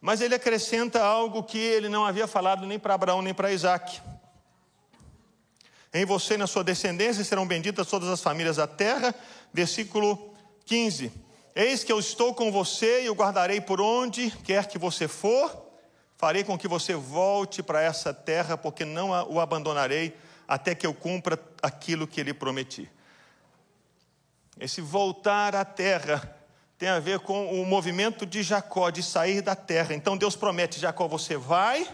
mas 0.00 0.20
ele 0.20 0.34
acrescenta 0.34 1.02
algo 1.02 1.42
que 1.42 1.58
ele 1.58 1.88
não 1.88 2.04
havia 2.04 2.26
falado 2.26 2.66
nem 2.66 2.78
para 2.78 2.94
Abraão 2.94 3.22
nem 3.22 3.34
para 3.34 3.52
Isaac. 3.52 4.00
Em 5.92 6.04
você 6.04 6.34
e 6.34 6.38
na 6.38 6.46
sua 6.46 6.62
descendência 6.62 7.24
serão 7.24 7.46
benditas 7.46 7.88
todas 7.88 8.08
as 8.08 8.22
famílias 8.22 8.56
da 8.56 8.66
terra. 8.66 9.14
Versículo 9.52 10.34
15: 10.66 11.10
Eis 11.60 11.82
que 11.82 11.90
eu 11.90 11.98
estou 11.98 12.32
com 12.32 12.52
você 12.52 13.02
e 13.02 13.10
o 13.10 13.14
guardarei 13.14 13.60
por 13.60 13.80
onde 13.80 14.30
quer 14.44 14.68
que 14.68 14.78
você 14.78 15.08
for. 15.08 15.66
Farei 16.16 16.44
com 16.44 16.56
que 16.56 16.68
você 16.68 16.94
volte 16.94 17.64
para 17.64 17.82
essa 17.82 18.14
terra, 18.14 18.56
porque 18.56 18.84
não 18.84 19.10
o 19.28 19.40
abandonarei 19.40 20.16
até 20.46 20.72
que 20.72 20.86
eu 20.86 20.94
cumpra 20.94 21.36
aquilo 21.60 22.06
que 22.06 22.22
lhe 22.22 22.32
prometi. 22.32 22.88
Esse 24.60 24.80
voltar 24.80 25.56
à 25.56 25.64
terra 25.64 26.32
tem 26.78 26.90
a 26.90 27.00
ver 27.00 27.18
com 27.18 27.60
o 27.60 27.66
movimento 27.66 28.24
de 28.24 28.40
Jacó 28.40 28.88
de 28.88 29.02
sair 29.02 29.42
da 29.42 29.56
terra. 29.56 29.92
Então 29.96 30.16
Deus 30.16 30.36
promete: 30.36 30.78
Jacó, 30.78 31.08
você 31.08 31.36
vai, 31.36 31.92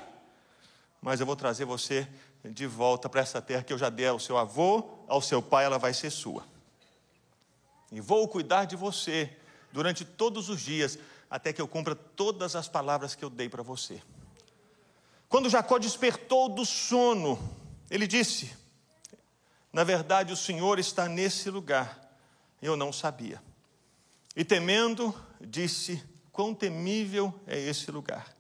mas 1.01 1.21
eu 1.21 1.27
vou 1.27 1.37
trazer 1.37 1.65
você 1.65 2.07
de 2.45 2.67
volta 2.67 3.09
para 3.09 3.23
essa 3.23 3.41
terra 3.41 3.63
que 3.63 3.73
eu 3.73 3.79
já 3.79 3.89
dei 3.89 4.09
ao 4.09 4.19
seu 4.19 4.37
avô, 4.37 4.85
ao 5.09 5.23
seu 5.23 5.41
pai, 5.41 5.65
ela 5.65 5.79
vai 5.79 5.95
ser 5.95 6.11
sua. 6.11 6.45
E 7.91 7.99
vou 7.99 8.29
cuidar 8.29 8.67
de 8.67 8.77
você 8.77 9.35
durante 9.75 10.05
todos 10.05 10.49
os 10.49 10.61
dias, 10.61 10.97
até 11.29 11.53
que 11.53 11.61
eu 11.61 11.67
cumpra 11.67 11.97
todas 11.97 12.55
as 12.55 12.69
palavras 12.69 13.17
que 13.17 13.25
eu 13.25 13.29
dei 13.29 13.49
para 13.49 13.61
você. 13.61 14.01
Quando 15.29 15.51
Jacó 15.51 15.79
despertou 15.79 16.49
do 16.49 16.65
sono, 16.65 17.37
ele 17.91 18.07
disse: 18.07 18.57
Na 19.73 19.83
verdade, 19.83 20.33
o 20.33 20.37
Senhor 20.37 20.79
está 20.79 21.09
nesse 21.09 21.51
lugar. 21.51 22.01
Eu 22.63 22.77
não 22.77 22.93
sabia. 22.93 23.43
E 24.37 24.45
temendo, 24.45 25.13
disse: 25.41 26.01
Quão 26.31 26.55
temível 26.55 27.35
é 27.45 27.59
esse 27.59 27.91
lugar! 27.91 28.33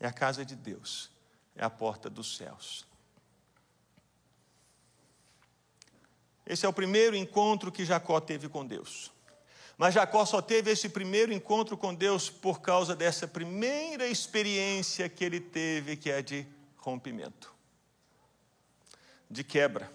É 0.00 0.06
a 0.06 0.12
casa 0.12 0.46
de 0.46 0.56
Deus, 0.56 1.10
é 1.54 1.62
a 1.62 1.68
porta 1.68 2.08
dos 2.08 2.38
céus. 2.38 2.86
Esse 6.46 6.64
é 6.64 6.68
o 6.70 6.72
primeiro 6.72 7.14
encontro 7.14 7.70
que 7.70 7.84
Jacó 7.84 8.18
teve 8.18 8.48
com 8.48 8.64
Deus. 8.64 9.12
Mas 9.80 9.94
Jacó 9.94 10.26
só 10.26 10.42
teve 10.42 10.70
esse 10.70 10.90
primeiro 10.90 11.32
encontro 11.32 11.74
com 11.74 11.94
Deus 11.94 12.28
por 12.28 12.60
causa 12.60 12.94
dessa 12.94 13.26
primeira 13.26 14.06
experiência 14.06 15.08
que 15.08 15.24
ele 15.24 15.40
teve, 15.40 15.96
que 15.96 16.10
é 16.10 16.20
de 16.20 16.46
rompimento, 16.76 17.50
de 19.30 19.42
quebra. 19.42 19.90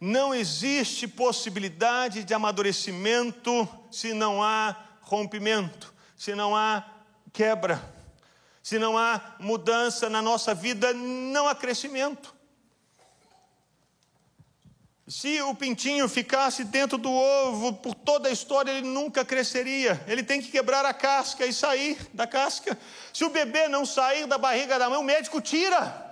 Não 0.00 0.34
existe 0.34 1.06
possibilidade 1.06 2.24
de 2.24 2.32
amadurecimento 2.32 3.68
se 3.90 4.14
não 4.14 4.42
há 4.42 4.74
rompimento, 5.02 5.92
se 6.16 6.34
não 6.34 6.56
há 6.56 6.88
quebra, 7.34 7.84
se 8.62 8.78
não 8.78 8.96
há 8.96 9.36
mudança 9.40 10.08
na 10.08 10.22
nossa 10.22 10.54
vida, 10.54 10.94
não 10.94 11.46
há 11.46 11.54
crescimento. 11.54 12.33
Se 15.06 15.40
o 15.42 15.54
pintinho 15.54 16.08
ficasse 16.08 16.64
dentro 16.64 16.96
do 16.96 17.12
ovo 17.12 17.74
por 17.74 17.94
toda 17.94 18.30
a 18.30 18.32
história, 18.32 18.70
ele 18.70 18.88
nunca 18.88 19.22
cresceria. 19.22 20.02
Ele 20.06 20.22
tem 20.22 20.40
que 20.40 20.50
quebrar 20.50 20.86
a 20.86 20.94
casca 20.94 21.44
e 21.44 21.52
sair 21.52 21.98
da 22.14 22.26
casca. 22.26 22.78
Se 23.12 23.22
o 23.22 23.28
bebê 23.28 23.68
não 23.68 23.84
sair 23.84 24.26
da 24.26 24.38
barriga 24.38 24.78
da 24.78 24.88
mãe, 24.88 24.98
o 24.98 25.02
médico 25.02 25.42
tira. 25.42 26.02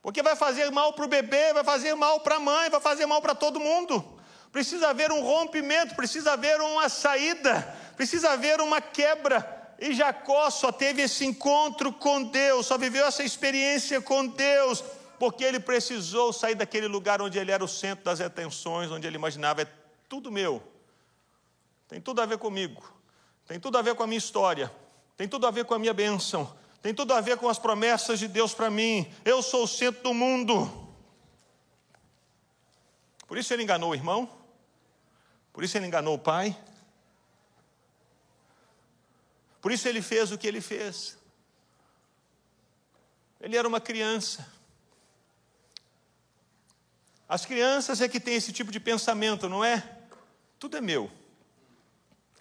Porque 0.00 0.22
vai 0.22 0.36
fazer 0.36 0.70
mal 0.70 0.92
para 0.92 1.04
o 1.04 1.08
bebê, 1.08 1.52
vai 1.52 1.64
fazer 1.64 1.96
mal 1.96 2.20
para 2.20 2.36
a 2.36 2.40
mãe, 2.40 2.70
vai 2.70 2.80
fazer 2.80 3.06
mal 3.06 3.20
para 3.20 3.34
todo 3.34 3.58
mundo. 3.58 4.16
Precisa 4.52 4.90
haver 4.90 5.10
um 5.10 5.20
rompimento, 5.20 5.96
precisa 5.96 6.34
haver 6.34 6.60
uma 6.60 6.88
saída, 6.88 7.76
precisa 7.96 8.30
haver 8.30 8.60
uma 8.60 8.80
quebra. 8.80 9.74
E 9.80 9.92
Jacó 9.92 10.48
só 10.48 10.70
teve 10.70 11.02
esse 11.02 11.26
encontro 11.26 11.92
com 11.92 12.22
Deus, 12.22 12.66
só 12.66 12.78
viveu 12.78 13.04
essa 13.04 13.24
experiência 13.24 14.00
com 14.00 14.28
Deus, 14.28 14.82
porque 15.18 15.44
ele 15.44 15.60
precisou 15.60 16.32
sair 16.32 16.54
daquele 16.54 16.86
lugar 16.86 17.20
onde 17.20 17.38
ele 17.38 17.50
era 17.50 17.64
o 17.64 17.68
centro 17.68 18.04
das 18.04 18.20
atenções, 18.20 18.90
onde 18.90 19.06
ele 19.06 19.16
imaginava 19.16 19.62
é 19.62 19.68
tudo 20.08 20.30
meu, 20.30 20.62
tem 21.88 22.00
tudo 22.00 22.20
a 22.20 22.26
ver 22.26 22.38
comigo, 22.38 22.82
tem 23.46 23.58
tudo 23.58 23.78
a 23.78 23.82
ver 23.82 23.94
com 23.94 24.02
a 24.02 24.06
minha 24.06 24.18
história, 24.18 24.72
tem 25.16 25.28
tudo 25.28 25.46
a 25.46 25.50
ver 25.50 25.64
com 25.64 25.74
a 25.74 25.78
minha 25.78 25.94
bênção, 25.94 26.56
tem 26.82 26.94
tudo 26.94 27.12
a 27.14 27.20
ver 27.20 27.36
com 27.36 27.48
as 27.48 27.58
promessas 27.58 28.18
de 28.18 28.28
Deus 28.28 28.54
para 28.54 28.70
mim. 28.70 29.12
Eu 29.24 29.42
sou 29.42 29.64
o 29.64 29.68
centro 29.68 30.02
do 30.02 30.14
mundo. 30.14 30.86
Por 33.26 33.36
isso 33.36 33.52
ele 33.52 33.64
enganou 33.64 33.90
o 33.90 33.94
irmão, 33.94 34.30
por 35.52 35.64
isso 35.64 35.76
ele 35.76 35.86
enganou 35.86 36.14
o 36.14 36.18
pai, 36.18 36.56
por 39.60 39.72
isso 39.72 39.88
ele 39.88 40.00
fez 40.00 40.30
o 40.30 40.38
que 40.38 40.46
ele 40.46 40.60
fez. 40.60 41.18
Ele 43.40 43.56
era 43.56 43.66
uma 43.66 43.80
criança. 43.80 44.55
As 47.28 47.44
crianças 47.44 48.00
é 48.00 48.08
que 48.08 48.20
têm 48.20 48.34
esse 48.34 48.52
tipo 48.52 48.70
de 48.70 48.78
pensamento, 48.78 49.48
não 49.48 49.64
é? 49.64 49.82
Tudo 50.58 50.76
é 50.76 50.80
meu. 50.80 51.10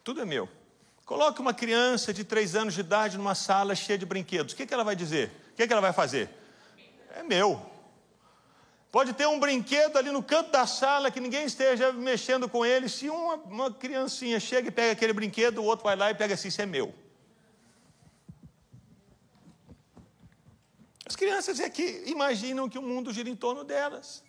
Tudo 0.03 0.21
é 0.21 0.25
meu. 0.25 0.47
Coloque 1.05 1.41
uma 1.41 1.53
criança 1.53 2.13
de 2.13 2.23
três 2.23 2.55
anos 2.55 2.73
de 2.73 2.81
idade 2.81 3.17
numa 3.17 3.35
sala 3.35 3.75
cheia 3.75 3.97
de 3.97 4.05
brinquedos. 4.05 4.53
O 4.53 4.55
que, 4.55 4.65
que 4.65 4.73
ela 4.73 4.83
vai 4.83 4.95
dizer? 4.95 5.31
O 5.51 5.55
que, 5.55 5.65
que 5.65 5.73
ela 5.73 5.81
vai 5.81 5.93
fazer? 5.93 6.29
É 7.15 7.23
meu. 7.23 7.73
Pode 8.91 9.13
ter 9.13 9.27
um 9.27 9.39
brinquedo 9.39 9.97
ali 9.97 10.09
no 10.09 10.23
canto 10.23 10.51
da 10.51 10.65
sala 10.65 11.11
que 11.11 11.19
ninguém 11.19 11.45
esteja 11.45 11.91
mexendo 11.91 12.47
com 12.47 12.65
ele. 12.65 12.87
Se 12.87 13.09
uma, 13.09 13.35
uma 13.35 13.71
criancinha 13.71 14.39
chega 14.39 14.69
e 14.69 14.71
pega 14.71 14.93
aquele 14.93 15.13
brinquedo, 15.13 15.59
o 15.59 15.63
outro 15.63 15.83
vai 15.83 15.95
lá 15.95 16.11
e 16.11 16.15
pega 16.15 16.33
assim: 16.33 16.47
Isso 16.47 16.61
é 16.61 16.65
meu. 16.65 16.93
As 21.05 21.15
crianças 21.15 21.59
é 21.59 21.69
que 21.69 22.03
imaginam 22.07 22.67
que 22.67 22.79
o 22.79 22.81
mundo 22.81 23.13
gira 23.13 23.29
em 23.29 23.35
torno 23.35 23.63
delas. 23.63 24.24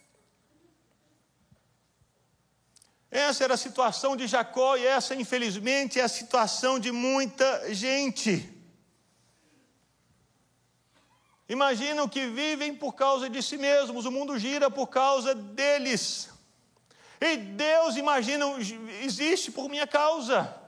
Essa 3.11 3.45
era 3.45 3.55
a 3.55 3.59
situação 3.59 4.17
de 4.17 4.27
Jacó 4.27 4.77
e 4.77 4.87
essa, 4.87 5.15
infelizmente, 5.15 6.01
é 6.01 6.03
a 6.03 6.09
situação 6.09 6.79
de 6.79 6.91
muita 6.91 7.73
gente. 7.73 8.53
Imaginam 11.49 12.09
que 12.09 12.27
vivem 12.27 12.75
por 12.75 12.95
causa 12.95 13.31
de 13.31 13.41
si 13.43 13.57
mesmos, 13.57 14.05
o 14.05 14.11
mundo 14.11 14.37
gira 14.39 14.69
por 14.69 14.89
causa 14.89 15.35
deles. 15.35 16.29
E 17.21 17.37
Deus, 17.37 17.97
imaginam, 17.97 18.59
existe 18.59 19.53
por 19.53 19.69
minha 19.69 19.87
causa. 19.87 20.63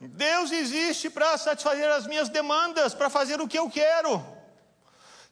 Deus 0.00 0.52
existe 0.52 1.10
para 1.10 1.36
satisfazer 1.36 1.90
as 1.90 2.06
minhas 2.06 2.28
demandas, 2.28 2.94
para 2.94 3.10
fazer 3.10 3.40
o 3.40 3.48
que 3.48 3.58
eu 3.58 3.68
quero. 3.68 4.35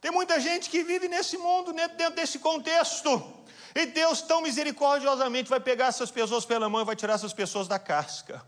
Tem 0.05 0.13
muita 0.13 0.39
gente 0.39 0.69
que 0.69 0.85
vive 0.85 1.09
nesse 1.09 1.39
mundo, 1.39 1.73
dentro 1.73 2.15
desse 2.15 2.39
contexto. 2.39 3.11
E 3.75 3.87
Deus, 3.87 4.21
tão 4.21 4.43
misericordiosamente, 4.43 5.49
vai 5.49 5.59
pegar 5.59 5.87
essas 5.87 6.11
pessoas 6.11 6.45
pela 6.45 6.69
mão 6.69 6.83
e 6.83 6.85
vai 6.85 6.95
tirar 6.95 7.15
essas 7.15 7.33
pessoas 7.33 7.67
da 7.67 7.79
casca. 7.79 8.47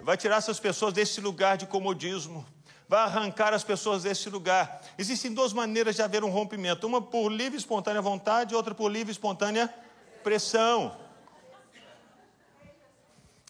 vai 0.00 0.16
tirar 0.16 0.36
essas 0.36 0.60
pessoas 0.60 0.92
desse 0.94 1.20
lugar 1.20 1.56
de 1.56 1.66
comodismo, 1.66 2.46
vai 2.88 3.00
arrancar 3.00 3.52
as 3.52 3.64
pessoas 3.64 4.04
desse 4.04 4.30
lugar. 4.30 4.80
Existem 4.96 5.34
duas 5.34 5.52
maneiras 5.52 5.96
de 5.96 6.02
haver 6.02 6.22
um 6.22 6.30
rompimento: 6.30 6.86
uma 6.86 7.02
por 7.02 7.28
livre 7.28 7.56
e 7.56 7.58
espontânea 7.58 8.00
vontade, 8.00 8.54
outra 8.54 8.76
por 8.76 8.88
livre 8.92 9.10
e 9.10 9.16
espontânea 9.18 9.74
pressão. 10.22 10.96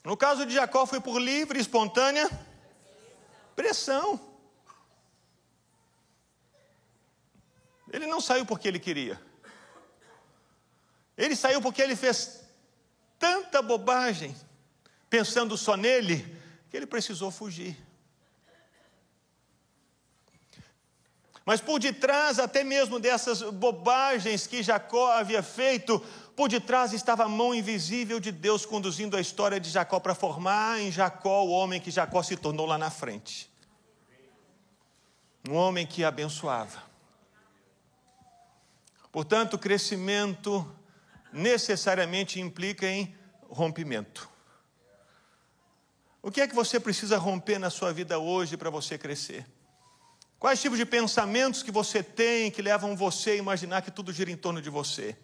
No 0.03 0.17
caso 0.17 0.47
de 0.47 0.55
Jacó, 0.55 0.87
foi 0.87 1.03
por 1.03 1.19
livre 1.19 1.59
e 1.59 1.61
espontânea 1.61 2.31
pressão. 3.55 4.32
Ele 7.93 8.07
não 8.07 8.21
saiu 8.21 8.47
porque 8.47 8.67
ele 8.67 8.79
queria. 8.79 9.21
Ele 11.17 11.37
saiu 11.37 11.61
porque 11.61 11.83
ele 11.83 11.95
fez 11.95 12.43
tanta 13.19 13.61
bobagem, 13.61 14.35
pensando 15.11 15.57
só 15.57 15.77
nele, 15.77 16.37
que 16.71 16.77
ele 16.77 16.87
precisou 16.87 17.31
fugir. 17.31 17.77
Mas 21.45 21.61
por 21.61 21.79
detrás, 21.79 22.39
até 22.39 22.65
mesmo 22.65 22.99
dessas 22.99 23.43
bobagens 23.43 24.47
que 24.47 24.63
Jacó 24.63 25.13
havia 25.13 25.43
feito, 25.43 25.99
por 26.35 26.49
detrás 26.49 26.93
estava 26.93 27.25
a 27.25 27.29
mão 27.29 27.55
invisível 27.55 28.19
de 28.19 28.33
Deus 28.33 28.65
conduzindo 28.65 29.17
a 29.17 29.21
história 29.21 29.61
de 29.61 29.69
Jacó 29.69 30.01
para 30.01 30.15
formar 30.15 30.81
em 30.81 30.91
Jacó 30.91 31.45
o 31.45 31.51
homem 31.51 31.81
que 31.81 31.91
Jacó 31.91 32.23
se 32.23 32.37
tornou 32.37 32.65
lá 32.65 32.79
na 32.79 32.91
frente. 32.91 33.53
Um 35.49 35.55
homem 35.55 35.85
que 35.87 36.05
abençoava. 36.05 36.92
Portanto, 39.13 39.59
crescimento 39.59 40.67
necessariamente 41.31 42.41
implica 42.41 42.87
em 42.87 43.15
rompimento. 43.43 44.29
O 46.23 46.31
que 46.31 46.41
é 46.41 46.49
que 46.49 46.55
você 46.55 46.81
precisa 46.81 47.19
romper 47.19 47.59
na 47.59 47.69
sua 47.69 47.93
vida 47.93 48.19
hoje 48.19 48.57
para 48.57 48.71
você 48.71 48.97
crescer? 48.97 49.45
Quais 50.39 50.61
tipos 50.61 50.79
de 50.79 50.87
pensamentos 50.87 51.63
que 51.63 51.71
você 51.71 52.03
tem 52.03 52.51
que 52.51 52.63
levam 52.63 52.97
você 52.97 53.33
a 53.33 53.37
imaginar 53.37 53.83
que 53.83 53.91
tudo 53.91 54.13
gira 54.13 54.31
em 54.31 54.37
torno 54.37 54.63
de 54.63 54.71
você? 54.71 55.17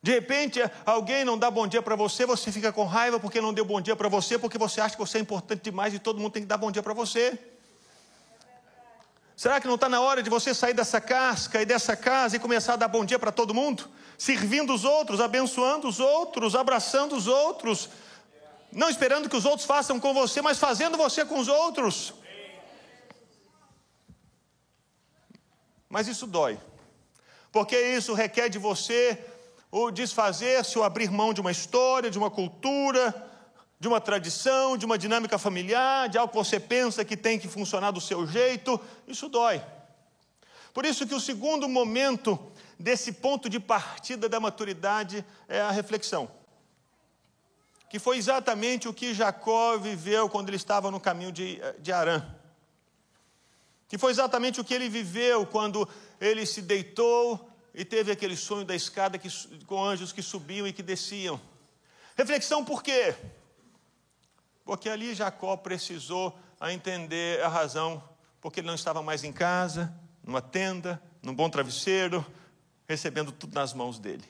De 0.00 0.12
repente, 0.12 0.60
alguém 0.86 1.24
não 1.24 1.36
dá 1.36 1.50
bom 1.50 1.66
dia 1.66 1.82
para 1.82 1.96
você, 1.96 2.26
você 2.26 2.52
fica 2.52 2.70
com 2.70 2.84
raiva 2.84 3.18
porque 3.18 3.40
não 3.40 3.54
deu 3.54 3.64
bom 3.64 3.80
dia 3.80 3.96
para 3.96 4.08
você, 4.08 4.38
porque 4.38 4.58
você 4.58 4.80
acha 4.80 4.94
que 4.94 5.00
você 5.00 5.18
é 5.18 5.20
importante 5.20 5.62
demais 5.62 5.94
e 5.94 5.98
todo 5.98 6.20
mundo 6.20 6.32
tem 6.32 6.42
que 6.42 6.48
dar 6.48 6.58
bom 6.58 6.70
dia 6.70 6.82
para 6.82 6.92
você. 6.92 7.38
Será 9.36 9.60
que 9.60 9.66
não 9.66 9.74
está 9.74 9.88
na 9.88 10.00
hora 10.00 10.22
de 10.22 10.30
você 10.30 10.54
sair 10.54 10.74
dessa 10.74 11.00
casca 11.00 11.60
e 11.60 11.66
dessa 11.66 11.96
casa 11.96 12.36
e 12.36 12.40
começar 12.40 12.74
a 12.74 12.76
dar 12.76 12.88
bom 12.88 13.04
dia 13.04 13.18
para 13.18 13.32
todo 13.32 13.52
mundo? 13.52 13.90
Servindo 14.16 14.72
os 14.72 14.84
outros, 14.84 15.20
abençoando 15.20 15.88
os 15.88 15.98
outros, 15.98 16.54
abraçando 16.54 17.16
os 17.16 17.26
outros, 17.26 17.88
não 18.70 18.88
esperando 18.88 19.28
que 19.28 19.36
os 19.36 19.44
outros 19.44 19.66
façam 19.66 19.98
com 19.98 20.14
você, 20.14 20.40
mas 20.40 20.58
fazendo 20.58 20.96
você 20.96 21.24
com 21.24 21.38
os 21.38 21.48
outros. 21.48 22.14
Mas 25.88 26.06
isso 26.06 26.26
dói, 26.26 26.58
porque 27.50 27.76
isso 27.76 28.14
requer 28.14 28.48
de 28.48 28.58
você 28.58 29.18
o 29.70 29.90
desfazer-se, 29.90 30.78
ou 30.78 30.84
abrir 30.84 31.10
mão 31.10 31.34
de 31.34 31.40
uma 31.40 31.50
história, 31.50 32.08
de 32.08 32.18
uma 32.18 32.30
cultura, 32.30 33.12
de 33.78 33.88
uma 33.88 34.00
tradição, 34.00 34.76
de 34.76 34.86
uma 34.86 34.96
dinâmica 34.96 35.38
familiar, 35.38 36.08
de 36.08 36.16
algo 36.16 36.32
que 36.32 36.38
você 36.38 36.58
pensa 36.58 37.04
que 37.04 37.16
tem 37.16 37.38
que 37.38 37.48
funcionar 37.48 37.90
do 37.90 38.00
seu 38.00 38.26
jeito, 38.26 38.80
isso 39.06 39.28
dói. 39.28 39.62
Por 40.72 40.84
isso 40.84 41.06
que 41.06 41.14
o 41.14 41.20
segundo 41.20 41.68
momento 41.68 42.38
desse 42.78 43.12
ponto 43.12 43.48
de 43.48 43.60
partida 43.60 44.28
da 44.28 44.40
maturidade 44.40 45.24
é 45.48 45.60
a 45.60 45.70
reflexão. 45.70 46.28
Que 47.88 47.98
foi 47.98 48.16
exatamente 48.16 48.88
o 48.88 48.94
que 48.94 49.14
Jacó 49.14 49.78
viveu 49.78 50.28
quando 50.28 50.48
ele 50.48 50.56
estava 50.56 50.90
no 50.90 50.98
caminho 50.98 51.30
de, 51.30 51.60
de 51.78 51.92
Arã. 51.92 52.26
Que 53.88 53.96
foi 53.96 54.10
exatamente 54.10 54.60
o 54.60 54.64
que 54.64 54.74
ele 54.74 54.88
viveu 54.88 55.46
quando 55.46 55.88
ele 56.20 56.44
se 56.44 56.60
deitou 56.60 57.48
e 57.72 57.84
teve 57.84 58.10
aquele 58.10 58.36
sonho 58.36 58.64
da 58.64 58.74
escada 58.74 59.16
que, 59.18 59.28
com 59.66 59.84
anjos 59.84 60.12
que 60.12 60.22
subiam 60.22 60.66
e 60.66 60.72
que 60.72 60.82
desciam. 60.82 61.40
Reflexão 62.16 62.64
por 62.64 62.82
quê? 62.82 63.14
Porque 64.64 64.88
ali 64.88 65.14
Jacó 65.14 65.56
precisou 65.56 66.38
a 66.58 66.72
entender 66.72 67.42
a 67.42 67.48
razão, 67.48 68.02
porque 68.40 68.60
ele 68.60 68.66
não 68.66 68.74
estava 68.74 69.02
mais 69.02 69.22
em 69.22 69.32
casa, 69.32 69.94
numa 70.22 70.40
tenda, 70.40 71.00
num 71.22 71.34
bom 71.34 71.50
travesseiro, 71.50 72.24
recebendo 72.88 73.30
tudo 73.30 73.54
nas 73.54 73.74
mãos 73.74 73.98
dele. 73.98 74.24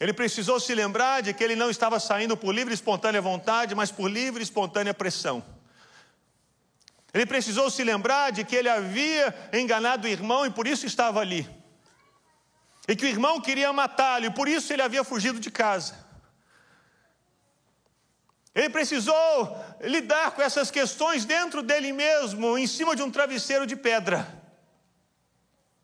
Ele 0.00 0.12
precisou 0.12 0.60
se 0.60 0.74
lembrar 0.74 1.22
de 1.22 1.34
que 1.34 1.42
ele 1.42 1.56
não 1.56 1.70
estava 1.70 1.98
saindo 1.98 2.36
por 2.36 2.54
livre 2.54 2.72
e 2.72 2.74
espontânea 2.74 3.20
vontade, 3.20 3.74
mas 3.74 3.90
por 3.90 4.08
livre 4.08 4.40
e 4.40 4.44
espontânea 4.44 4.94
pressão. 4.94 5.44
Ele 7.12 7.26
precisou 7.26 7.70
se 7.70 7.82
lembrar 7.82 8.30
de 8.30 8.44
que 8.44 8.54
ele 8.54 8.68
havia 8.68 9.34
enganado 9.52 10.06
o 10.06 10.10
irmão 10.10 10.46
e 10.46 10.50
por 10.50 10.66
isso 10.66 10.86
estava 10.86 11.20
ali. 11.20 11.48
E 12.86 12.94
que 12.94 13.06
o 13.06 13.08
irmão 13.08 13.40
queria 13.40 13.72
matá-lo 13.72 14.26
e 14.26 14.30
por 14.30 14.46
isso 14.46 14.72
ele 14.72 14.82
havia 14.82 15.02
fugido 15.02 15.40
de 15.40 15.50
casa. 15.50 16.07
Ele 18.58 18.70
precisou 18.70 19.56
lidar 19.80 20.32
com 20.32 20.42
essas 20.42 20.68
questões 20.68 21.24
dentro 21.24 21.62
dele 21.62 21.92
mesmo, 21.92 22.58
em 22.58 22.66
cima 22.66 22.96
de 22.96 23.02
um 23.04 23.08
travesseiro 23.08 23.64
de 23.64 23.76
pedra, 23.76 24.26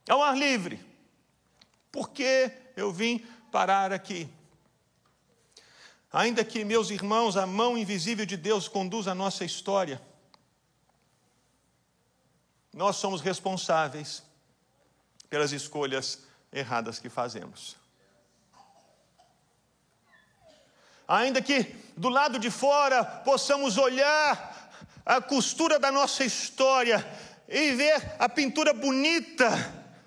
ao 0.08 0.20
ar 0.20 0.37
livre. 0.37 0.84
Por 1.92 2.10
que 2.10 2.50
eu 2.76 2.92
vim 2.92 3.24
parar 3.52 3.92
aqui? 3.92 4.28
Ainda 6.12 6.44
que, 6.44 6.64
meus 6.64 6.90
irmãos, 6.90 7.37
a 7.37 7.46
mão 7.46 7.78
invisível 7.78 8.26
de 8.26 8.37
Deus 8.37 8.66
conduza 8.66 9.12
a 9.12 9.14
nossa 9.14 9.44
história, 9.44 10.02
nós 12.72 12.96
somos 12.96 13.20
responsáveis 13.20 14.20
pelas 15.30 15.52
escolhas 15.52 16.26
erradas 16.52 16.98
que 16.98 17.08
fazemos. 17.08 17.84
Ainda 21.07 21.40
que 21.43 21.75
do 21.97 22.09
lado 22.09 22.38
de 22.38 22.51
fora 22.51 23.05
possamos 23.05 23.77
olhar 23.79 24.71
a 25.05 25.21
costura 25.21 25.79
da 25.79 25.93
nossa 25.93 26.25
história 26.25 27.07
e 27.49 27.73
ver 27.73 28.14
a 28.19 28.29
pintura 28.29 28.73
bonita, 28.73 29.51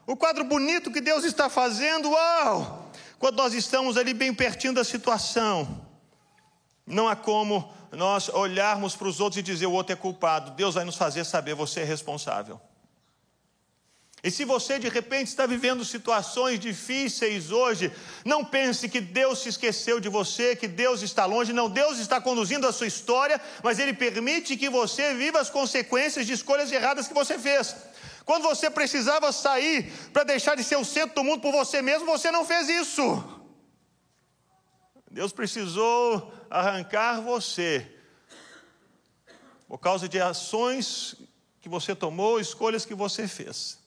o 0.06 0.16
quadro 0.16 0.44
bonito 0.44 0.92
que 0.92 1.02
Deus 1.02 1.24
está 1.24 1.50
fazendo, 1.50 2.10
uau! 2.10 2.92
Quando 3.20 3.38
nós 3.38 3.54
estamos 3.54 3.98
ali 3.98 4.14
bem 4.14 4.34
pertinho 4.34 4.74
da 4.74 4.84
situação, 4.84 5.86
não 6.86 7.08
há 7.08 7.16
como 7.16 7.74
nós 7.92 8.30
olharmos 8.30 8.96
para 8.96 9.08
os 9.08 9.20
outros 9.20 9.40
e 9.40 9.44
dizer 9.44 9.66
o 9.66 9.72
outro 9.72 9.94
é 9.94 9.96
culpado. 9.96 10.52
Deus 10.52 10.76
vai 10.76 10.84
nos 10.84 10.96
fazer 10.96 11.24
saber 11.26 11.54
você 11.56 11.82
é 11.82 11.84
responsável. 11.84 12.60
E 14.24 14.32
se 14.32 14.44
você 14.44 14.80
de 14.80 14.90
repente 14.90 15.28
está 15.28 15.46
vivendo 15.46 15.86
situações 15.86 16.60
difíceis 16.60 17.52
hoje, 17.52 17.92
não 18.26 18.44
pense 18.44 18.90
que 18.90 19.00
Deus 19.00 19.40
se 19.40 19.50
esqueceu 19.50 20.00
de 20.00 20.10
você, 20.10 20.56
que 20.56 20.68
Deus 20.68 21.02
está 21.02 21.26
longe. 21.26 21.54
Não, 21.54 21.70
Deus 21.70 22.00
está 22.00 22.20
conduzindo 22.20 22.68
a 22.68 22.74
sua 22.74 22.88
história, 22.88 23.40
mas 23.64 23.78
Ele 23.78 23.94
permite 23.94 24.58
que 24.58 24.70
você 24.70 25.14
viva 25.14 25.40
as 25.40 25.50
consequências 25.50 26.26
de 26.26 26.34
escolhas 26.34 26.72
erradas 26.72 27.08
que 27.08 27.14
você 27.14 27.38
fez. 27.38 27.76
Quando 28.26 28.44
você 28.44 28.70
precisava 28.70 29.32
sair 29.32 29.92
para 30.12 30.24
deixar 30.24 30.56
de 30.56 30.64
ser 30.64 30.78
o 30.78 30.84
centro 30.84 31.16
do 31.16 31.24
mundo 31.24 31.42
por 31.42 31.52
você 31.52 31.82
mesmo, 31.82 32.06
você 32.06 32.32
não 32.32 32.44
fez 32.44 32.68
isso. 32.68 33.24
Deus 35.10 35.32
precisou 35.32 36.34
arrancar 36.50 37.22
você 37.22 37.90
por 39.68 39.78
causa 39.78 40.10
de 40.10 40.20
ações 40.20 41.16
que 41.62 41.70
você 41.70 41.96
tomou, 41.96 42.40
escolhas 42.40 42.84
que 42.86 42.96
você 42.96 43.28
fez. 43.28 43.87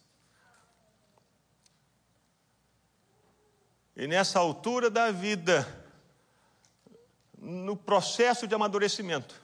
E 3.97 4.07
nessa 4.07 4.39
altura 4.39 4.89
da 4.89 5.11
vida, 5.11 5.67
no 7.37 7.77
processo 7.77 8.47
de 8.47 8.55
amadurecimento, 8.55 9.35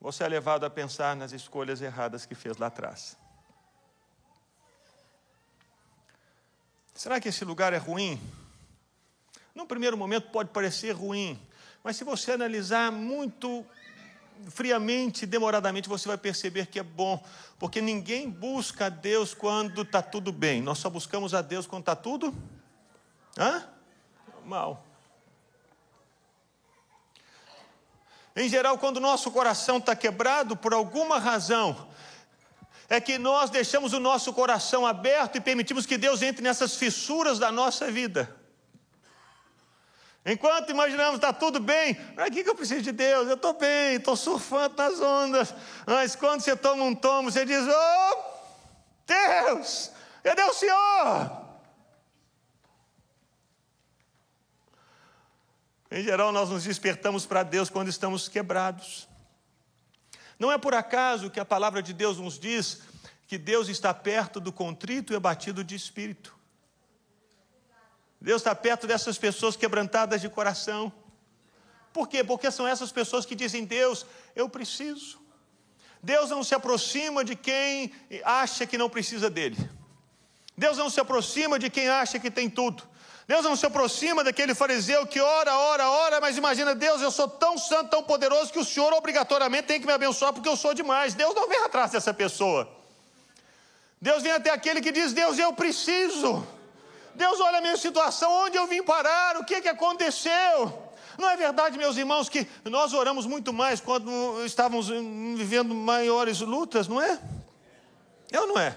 você 0.00 0.22
é 0.22 0.28
levado 0.28 0.64
a 0.64 0.70
pensar 0.70 1.16
nas 1.16 1.32
escolhas 1.32 1.80
erradas 1.80 2.26
que 2.26 2.34
fez 2.34 2.56
lá 2.56 2.66
atrás. 2.66 3.16
Será 6.94 7.18
que 7.18 7.28
esse 7.28 7.44
lugar 7.44 7.72
é 7.72 7.78
ruim? 7.78 8.20
Num 9.54 9.66
primeiro 9.66 9.96
momento 9.96 10.30
pode 10.30 10.50
parecer 10.50 10.92
ruim, 10.92 11.40
mas 11.82 11.96
se 11.96 12.04
você 12.04 12.32
analisar 12.32 12.92
muito 12.92 13.64
friamente, 14.50 15.26
demoradamente, 15.26 15.88
você 15.88 16.08
vai 16.08 16.18
perceber 16.18 16.66
que 16.66 16.78
é 16.78 16.82
bom, 16.82 17.22
porque 17.58 17.80
ninguém 17.80 18.28
busca 18.28 18.86
a 18.86 18.88
Deus 18.88 19.32
quando 19.32 19.82
está 19.82 20.02
tudo 20.02 20.32
bem, 20.32 20.60
nós 20.60 20.78
só 20.78 20.90
buscamos 20.90 21.34
a 21.34 21.42
Deus 21.42 21.66
quando 21.66 21.82
está 21.82 21.96
tudo 21.96 22.34
Hã? 23.38 23.68
Mal. 24.44 24.84
Em 28.36 28.48
geral, 28.48 28.78
quando 28.78 28.96
o 28.96 29.00
nosso 29.00 29.30
coração 29.30 29.78
está 29.78 29.94
quebrado 29.94 30.56
por 30.56 30.74
alguma 30.74 31.18
razão, 31.18 31.88
é 32.88 33.00
que 33.00 33.16
nós 33.18 33.48
deixamos 33.48 33.92
o 33.92 34.00
nosso 34.00 34.32
coração 34.32 34.86
aberto 34.86 35.36
e 35.36 35.40
permitimos 35.40 35.86
que 35.86 35.96
Deus 35.96 36.20
entre 36.20 36.42
nessas 36.42 36.76
fissuras 36.76 37.38
da 37.38 37.52
nossa 37.52 37.90
vida. 37.90 38.34
Enquanto 40.26 40.70
imaginamos 40.70 41.16
está 41.16 41.32
tudo 41.32 41.60
bem, 41.60 41.94
para 41.94 42.30
que, 42.30 42.42
que 42.42 42.48
eu 42.48 42.54
preciso 42.54 42.82
de 42.82 42.92
Deus? 42.92 43.28
Eu 43.28 43.34
estou 43.34 43.52
bem, 43.52 43.96
estou 43.96 44.16
surfando 44.16 44.74
nas 44.76 44.98
ondas. 45.00 45.54
Mas 45.86 46.16
quando 46.16 46.40
você 46.40 46.56
toma 46.56 46.82
um 46.82 46.94
tomo, 46.94 47.30
você 47.30 47.44
diz: 47.44 47.62
Oh, 47.62 48.16
Deus, 49.06 49.90
cadê 50.22 50.42
o 50.42 50.54
Senhor? 50.54 51.43
Em 55.94 56.02
geral, 56.02 56.32
nós 56.32 56.50
nos 56.50 56.64
despertamos 56.64 57.24
para 57.24 57.44
Deus 57.44 57.70
quando 57.70 57.86
estamos 57.86 58.28
quebrados. 58.28 59.06
Não 60.36 60.50
é 60.50 60.58
por 60.58 60.74
acaso 60.74 61.30
que 61.30 61.38
a 61.38 61.44
palavra 61.44 61.80
de 61.80 61.92
Deus 61.92 62.18
nos 62.18 62.36
diz 62.36 62.80
que 63.28 63.38
Deus 63.38 63.68
está 63.68 63.94
perto 63.94 64.40
do 64.40 64.52
contrito 64.52 65.12
e 65.12 65.16
abatido 65.16 65.62
de 65.62 65.76
espírito. 65.76 66.36
Deus 68.20 68.42
está 68.42 68.56
perto 68.56 68.88
dessas 68.88 69.16
pessoas 69.18 69.54
quebrantadas 69.54 70.20
de 70.20 70.28
coração. 70.28 70.92
Por 71.92 72.08
quê? 72.08 72.24
Porque 72.24 72.50
são 72.50 72.66
essas 72.66 72.90
pessoas 72.90 73.24
que 73.24 73.36
dizem: 73.36 73.64
Deus, 73.64 74.04
eu 74.34 74.48
preciso. 74.48 75.20
Deus 76.02 76.28
não 76.28 76.42
se 76.42 76.56
aproxima 76.56 77.24
de 77.24 77.36
quem 77.36 77.92
acha 78.24 78.66
que 78.66 78.76
não 78.76 78.90
precisa 78.90 79.30
dele. 79.30 79.70
Deus 80.58 80.76
não 80.76 80.90
se 80.90 80.98
aproxima 80.98 81.56
de 81.56 81.70
quem 81.70 81.88
acha 81.88 82.18
que 82.18 82.32
tem 82.32 82.50
tudo. 82.50 82.82
Deus 83.26 83.42
não 83.42 83.56
se 83.56 83.64
aproxima 83.64 84.22
daquele 84.22 84.54
fariseu 84.54 85.06
que 85.06 85.18
ora, 85.18 85.56
ora, 85.56 85.88
ora, 85.88 86.20
mas 86.20 86.36
imagina, 86.36 86.74
Deus, 86.74 87.00
eu 87.00 87.10
sou 87.10 87.26
tão 87.26 87.56
santo, 87.56 87.88
tão 87.88 88.02
poderoso 88.02 88.52
que 88.52 88.58
o 88.58 88.64
Senhor 88.64 88.92
obrigatoriamente 88.92 89.66
tem 89.66 89.80
que 89.80 89.86
me 89.86 89.92
abençoar 89.92 90.32
porque 90.32 90.48
eu 90.48 90.56
sou 90.56 90.74
demais. 90.74 91.14
Deus 91.14 91.34
não 91.34 91.48
vem 91.48 91.58
atrás 91.64 91.90
dessa 91.90 92.12
pessoa. 92.12 92.68
Deus 94.00 94.22
vem 94.22 94.32
até 94.32 94.50
aquele 94.50 94.82
que 94.82 94.92
diz: 94.92 95.14
Deus, 95.14 95.38
eu 95.38 95.52
preciso. 95.54 96.46
Deus 97.14 97.40
olha 97.40 97.58
a 97.58 97.60
minha 97.62 97.76
situação, 97.76 98.30
onde 98.30 98.58
eu 98.58 98.66
vim 98.66 98.82
parar, 98.82 99.38
o 99.38 99.44
que, 99.44 99.60
que 99.62 99.68
aconteceu? 99.68 100.82
Não 101.16 101.30
é 101.30 101.36
verdade, 101.36 101.78
meus 101.78 101.96
irmãos, 101.96 102.28
que 102.28 102.46
nós 102.64 102.92
oramos 102.92 103.24
muito 103.24 103.52
mais 103.52 103.80
quando 103.80 104.44
estávamos 104.44 104.88
vivendo 104.88 105.74
maiores 105.74 106.40
lutas, 106.40 106.88
não 106.88 107.00
é? 107.00 107.18
É 108.32 108.40
ou 108.40 108.48
não 108.48 108.58
é? 108.58 108.76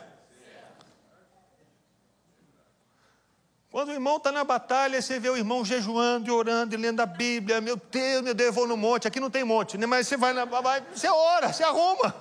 Quando 3.77 3.89
o 3.89 3.93
irmão 3.93 4.17
está 4.17 4.31
na 4.31 4.43
batalha, 4.43 4.99
você 4.99 5.19
vê 5.19 5.29
o 5.29 5.37
irmão 5.37 5.63
jejuando 5.63 6.27
e 6.27 6.31
orando 6.31 6.73
e 6.73 6.77
lendo 6.79 6.99
a 6.99 7.05
Bíblia. 7.05 7.61
Meu 7.61 7.75
Deus, 7.75 8.23
meu 8.23 8.33
Deus, 8.33 8.47
eu 8.47 8.53
vou 8.53 8.65
no 8.65 8.75
monte. 8.75 9.07
Aqui 9.07 9.19
não 9.19 9.29
tem 9.29 9.43
monte, 9.43 9.77
né? 9.77 9.85
mas 9.85 10.07
você 10.07 10.17
vai, 10.17 10.33
na, 10.33 10.45
vai 10.45 10.81
você 10.91 11.07
ora, 11.07 11.53
você 11.53 11.63
arruma. 11.63 12.15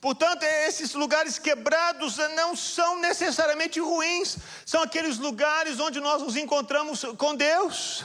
Portanto, 0.00 0.44
esses 0.44 0.94
lugares 0.94 1.36
quebrados 1.36 2.18
não 2.36 2.54
são 2.54 3.00
necessariamente 3.00 3.80
ruins, 3.80 4.36
são 4.64 4.84
aqueles 4.84 5.18
lugares 5.18 5.80
onde 5.80 5.98
nós 5.98 6.22
nos 6.22 6.36
encontramos 6.36 7.04
com 7.18 7.34
Deus. 7.34 8.04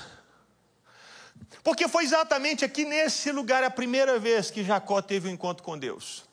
Porque 1.63 1.88
foi 1.88 2.05
exatamente 2.05 2.65
aqui 2.65 2.85
nesse 2.85 3.31
lugar 3.31 3.63
a 3.63 3.69
primeira 3.69 4.17
vez 4.17 4.49
que 4.49 4.63
Jacó 4.63 4.99
teve 4.99 5.29
um 5.29 5.31
encontro 5.31 5.63
com 5.63 5.77
Deus. 5.77 6.27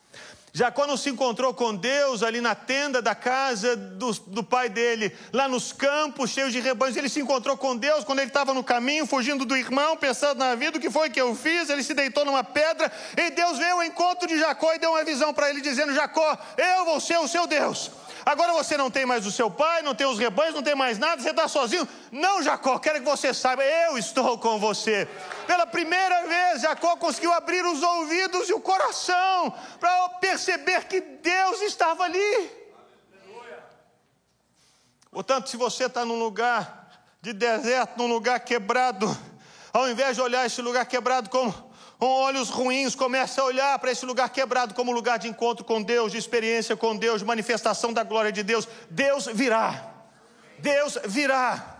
Jacó 0.57 0.87
não 0.87 0.97
se 0.97 1.11
encontrou 1.11 1.53
com 1.53 1.75
Deus 1.75 2.23
ali 2.23 2.41
na 2.41 2.55
tenda 2.55 2.99
da 2.99 3.13
casa 3.13 3.75
do, 3.75 4.11
do, 4.11 4.43
pai 4.43 4.67
dele, 4.67 5.15
lá 5.31 5.47
nos 5.47 5.71
campos 5.71 6.31
cheios 6.31 6.51
de 6.51 6.59
rebanhos. 6.59 6.97
Ele 6.97 7.09
se 7.09 7.19
encontrou 7.19 7.55
com 7.55 7.77
Deus 7.77 8.03
quando 8.03 8.17
ele 8.21 8.29
estava 8.29 8.55
no 8.55 8.63
caminho, 8.63 9.05
fugindo 9.05 9.45
do 9.45 9.55
irmão, 9.55 9.95
pensando 9.95 10.39
na 10.39 10.55
vida: 10.55 10.79
o 10.79 10.81
que 10.81 10.89
foi 10.89 11.11
que 11.11 11.21
eu 11.21 11.35
fiz? 11.35 11.69
Ele 11.69 11.83
se 11.83 11.93
deitou 11.93 12.25
numa 12.25 12.43
pedra 12.43 12.91
e 13.15 13.29
Deus 13.29 13.59
veio 13.59 13.75
ao 13.75 13.83
encontro 13.83 14.27
de 14.27 14.39
Jacó 14.39 14.73
e 14.73 14.79
deu 14.79 14.89
uma 14.89 15.03
visão 15.03 15.31
para 15.31 15.47
ele, 15.51 15.61
dizendo: 15.61 15.93
Jacó, 15.93 16.35
eu 16.57 16.85
vou 16.85 16.99
ser 16.99 17.19
o 17.19 17.27
seu 17.27 17.45
Deus. 17.45 17.91
Agora 18.27 18.51
você 18.51 18.75
não 18.75 18.91
tem 18.91 19.05
mais 19.05 19.25
o 19.25 19.31
seu 19.31 19.49
pai, 19.49 19.81
não 19.81 19.95
tem 19.95 20.05
os 20.05 20.19
rebanhos, 20.19 20.53
não 20.53 20.61
tem 20.61 20.75
mais 20.75 20.99
nada, 20.99 21.21
você 21.21 21.29
está 21.29 21.47
sozinho. 21.47 21.87
Não, 22.11 22.43
Jacó, 22.43 22.77
quero 22.77 22.99
que 22.99 23.05
você 23.05 23.33
saiba, 23.33 23.63
eu 23.63 23.97
estou 23.97 24.37
com 24.37 24.59
você. 24.59 25.07
Pela 25.47 25.65
primeira 25.65 26.27
vez, 26.27 26.61
Jacó 26.61 26.97
conseguiu 26.97 27.31
abrir 27.31 27.63
os 27.63 27.81
ouvidos 27.81 28.49
e 28.49 28.53
o 28.53 28.59
coração 28.59 29.53
para 29.79 30.09
perceber 30.19 30.87
que 30.89 30.99
Deus 30.99 31.61
estava 31.61 32.03
ali. 32.03 32.51
Portanto, 35.09 35.49
se 35.49 35.55
você 35.55 35.85
está 35.85 36.03
num 36.03 36.19
lugar 36.19 36.89
de 37.21 37.31
deserto, 37.31 37.97
num 37.97 38.07
lugar 38.07 38.41
quebrado, 38.41 39.07
ao 39.71 39.89
invés 39.89 40.17
de 40.17 40.21
olhar 40.21 40.45
esse 40.45 40.61
lugar 40.61 40.85
quebrado 40.85 41.29
como 41.29 41.53
com 41.53 41.66
olhos 41.99 42.49
ruins, 42.49 42.95
começa 42.95 43.41
a 43.41 43.45
olhar 43.45 43.79
para 43.79 43.91
esse 43.91 44.05
lugar 44.05 44.29
quebrado 44.29 44.73
como 44.73 44.91
lugar 44.91 45.17
de 45.17 45.27
encontro 45.27 45.65
com 45.65 45.81
Deus, 45.81 46.11
de 46.11 46.17
experiência 46.17 46.75
com 46.75 46.95
Deus, 46.95 47.19
de 47.19 47.25
manifestação 47.25 47.91
da 47.91 48.03
glória 48.03 48.31
de 48.31 48.43
Deus. 48.43 48.67
Deus 48.89 49.25
virá. 49.25 49.93
Deus 50.59 50.97
virá. 51.05 51.75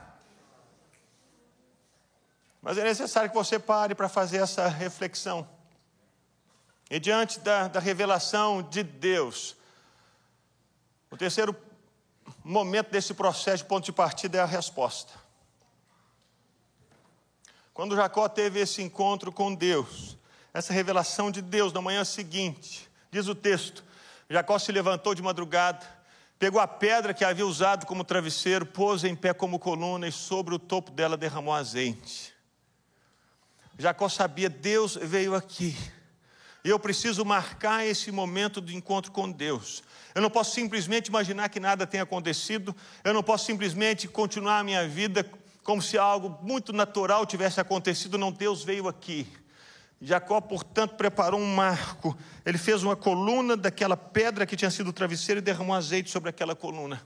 Mas 2.61 2.77
é 2.77 2.83
necessário 2.83 3.29
que 3.29 3.35
você 3.35 3.59
pare 3.59 3.93
para 3.93 4.09
fazer 4.09 4.37
essa 4.37 4.67
reflexão. 4.67 5.47
E 6.89 6.99
diante 6.99 7.39
da, 7.39 7.67
da 7.67 7.79
revelação 7.79 8.63
de 8.63 8.81
Deus, 8.81 9.55
o 11.11 11.17
terceiro 11.17 11.55
momento 12.43 12.89
desse 12.89 13.13
processo 13.13 13.65
ponto 13.65 13.85
de 13.85 13.91
partida 13.91 14.39
é 14.39 14.41
a 14.41 14.45
resposta. 14.45 15.13
Quando 17.77 17.95
Jacó 17.95 18.27
teve 18.27 18.59
esse 18.59 18.81
encontro 18.81 19.31
com 19.31 19.53
Deus, 19.53 20.17
essa 20.51 20.73
revelação 20.73 21.29
de 21.29 21.43
Deus 21.43 21.71
na 21.71 21.79
manhã 21.79 22.03
seguinte, 22.03 22.89
diz 23.11 23.27
o 23.27 23.35
texto: 23.35 23.83
Jacó 24.27 24.57
se 24.57 24.71
levantou 24.71 25.13
de 25.13 25.21
madrugada, 25.21 25.85
pegou 26.39 26.59
a 26.59 26.67
pedra 26.67 27.13
que 27.13 27.23
havia 27.23 27.45
usado 27.45 27.85
como 27.85 28.03
travesseiro, 28.03 28.65
pôs 28.65 29.03
em 29.03 29.15
pé 29.15 29.31
como 29.31 29.59
coluna 29.59 30.07
e 30.07 30.11
sobre 30.11 30.55
o 30.55 30.59
topo 30.59 30.89
dela 30.89 31.15
derramou 31.15 31.53
azeite. 31.53 32.33
Jacó 33.77 34.09
sabia, 34.09 34.49
Deus 34.49 34.97
veio 34.99 35.35
aqui. 35.35 35.77
E 36.65 36.69
eu 36.69 36.79
preciso 36.79 37.23
marcar 37.23 37.85
esse 37.85 38.11
momento 38.11 38.59
de 38.59 38.75
encontro 38.75 39.11
com 39.11 39.31
Deus. 39.31 39.83
Eu 40.15 40.21
não 40.23 40.31
posso 40.31 40.55
simplesmente 40.55 41.09
imaginar 41.09 41.47
que 41.49 41.59
nada 41.59 41.85
tenha 41.85 42.01
acontecido. 42.01 42.75
Eu 43.03 43.13
não 43.13 43.21
posso 43.21 43.45
simplesmente 43.45 44.07
continuar 44.07 44.57
a 44.57 44.63
minha 44.63 44.87
vida 44.87 45.23
como 45.67 45.81
se 45.81 45.97
algo 45.97 46.39
muito 46.41 46.71
natural 46.71 47.25
tivesse 47.25 47.59
acontecido, 47.59 48.17
não, 48.17 48.31
Deus 48.31 48.63
veio 48.63 48.87
aqui. 48.87 49.27
Jacó, 49.99 50.39
portanto, 50.39 50.95
preparou 50.95 51.41
um 51.41 51.55
marco. 51.55 52.17
Ele 52.45 52.57
fez 52.57 52.83
uma 52.83 52.95
coluna 52.95 53.57
daquela 53.57 53.97
pedra 53.97 54.45
que 54.45 54.55
tinha 54.55 54.71
sido 54.71 54.91
o 54.91 54.93
travesseiro 54.93 55.39
e 55.39 55.41
derramou 55.41 55.75
azeite 55.75 56.09
sobre 56.09 56.29
aquela 56.29 56.55
coluna. 56.55 57.05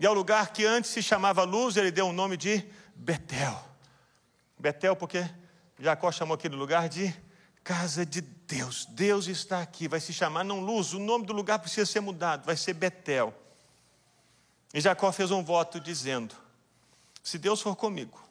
E 0.00 0.06
ao 0.06 0.14
lugar 0.14 0.54
que 0.54 0.64
antes 0.64 0.90
se 0.90 1.02
chamava 1.02 1.44
Luz, 1.44 1.76
ele 1.76 1.90
deu 1.90 2.08
o 2.08 2.12
nome 2.14 2.38
de 2.38 2.64
Betel. 2.94 3.62
Betel, 4.58 4.96
porque 4.96 5.28
Jacó 5.78 6.10
chamou 6.10 6.34
aquele 6.34 6.56
lugar 6.56 6.88
de 6.88 7.14
casa 7.62 8.06
de 8.06 8.22
Deus. 8.22 8.86
Deus 8.86 9.26
está 9.26 9.60
aqui, 9.60 9.86
vai 9.86 10.00
se 10.00 10.14
chamar 10.14 10.44
não 10.44 10.60
Luz, 10.60 10.94
o 10.94 10.98
nome 10.98 11.26
do 11.26 11.34
lugar 11.34 11.58
precisa 11.58 11.84
ser 11.84 12.00
mudado, 12.00 12.46
vai 12.46 12.56
ser 12.56 12.72
Betel. 12.72 13.34
E 14.72 14.80
Jacó 14.80 15.12
fez 15.12 15.30
um 15.30 15.44
voto 15.44 15.78
dizendo: 15.78 16.47
se 17.22 17.38
Deus 17.38 17.60
for 17.60 17.76
comigo, 17.76 18.22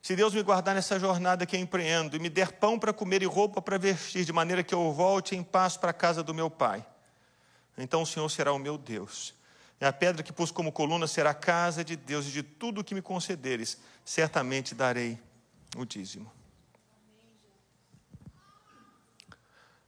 se 0.00 0.16
Deus 0.16 0.34
me 0.34 0.42
guardar 0.42 0.74
nessa 0.74 0.98
jornada 0.98 1.46
que 1.46 1.56
empreendo 1.56 2.16
e 2.16 2.18
me 2.18 2.28
der 2.28 2.52
pão 2.52 2.78
para 2.78 2.92
comer 2.92 3.22
e 3.22 3.26
roupa 3.26 3.62
para 3.62 3.78
vestir, 3.78 4.24
de 4.24 4.32
maneira 4.32 4.62
que 4.62 4.74
eu 4.74 4.92
volte 4.92 5.36
em 5.36 5.42
paz 5.42 5.76
para 5.76 5.90
a 5.90 5.94
casa 5.94 6.22
do 6.22 6.34
meu 6.34 6.50
pai, 6.50 6.84
então 7.78 8.02
o 8.02 8.06
Senhor 8.06 8.28
será 8.28 8.52
o 8.52 8.58
meu 8.58 8.76
Deus. 8.76 9.34
E 9.80 9.84
a 9.84 9.92
pedra 9.92 10.22
que 10.22 10.32
pus 10.32 10.52
como 10.52 10.70
coluna 10.70 11.08
será 11.08 11.30
a 11.30 11.34
casa 11.34 11.84
de 11.84 11.96
Deus, 11.96 12.28
e 12.28 12.30
de 12.30 12.42
tudo 12.42 12.80
o 12.80 12.84
que 12.84 12.94
me 12.94 13.02
concederes, 13.02 13.78
certamente 14.04 14.74
darei 14.74 15.18
o 15.76 15.84
dízimo. 15.84 16.30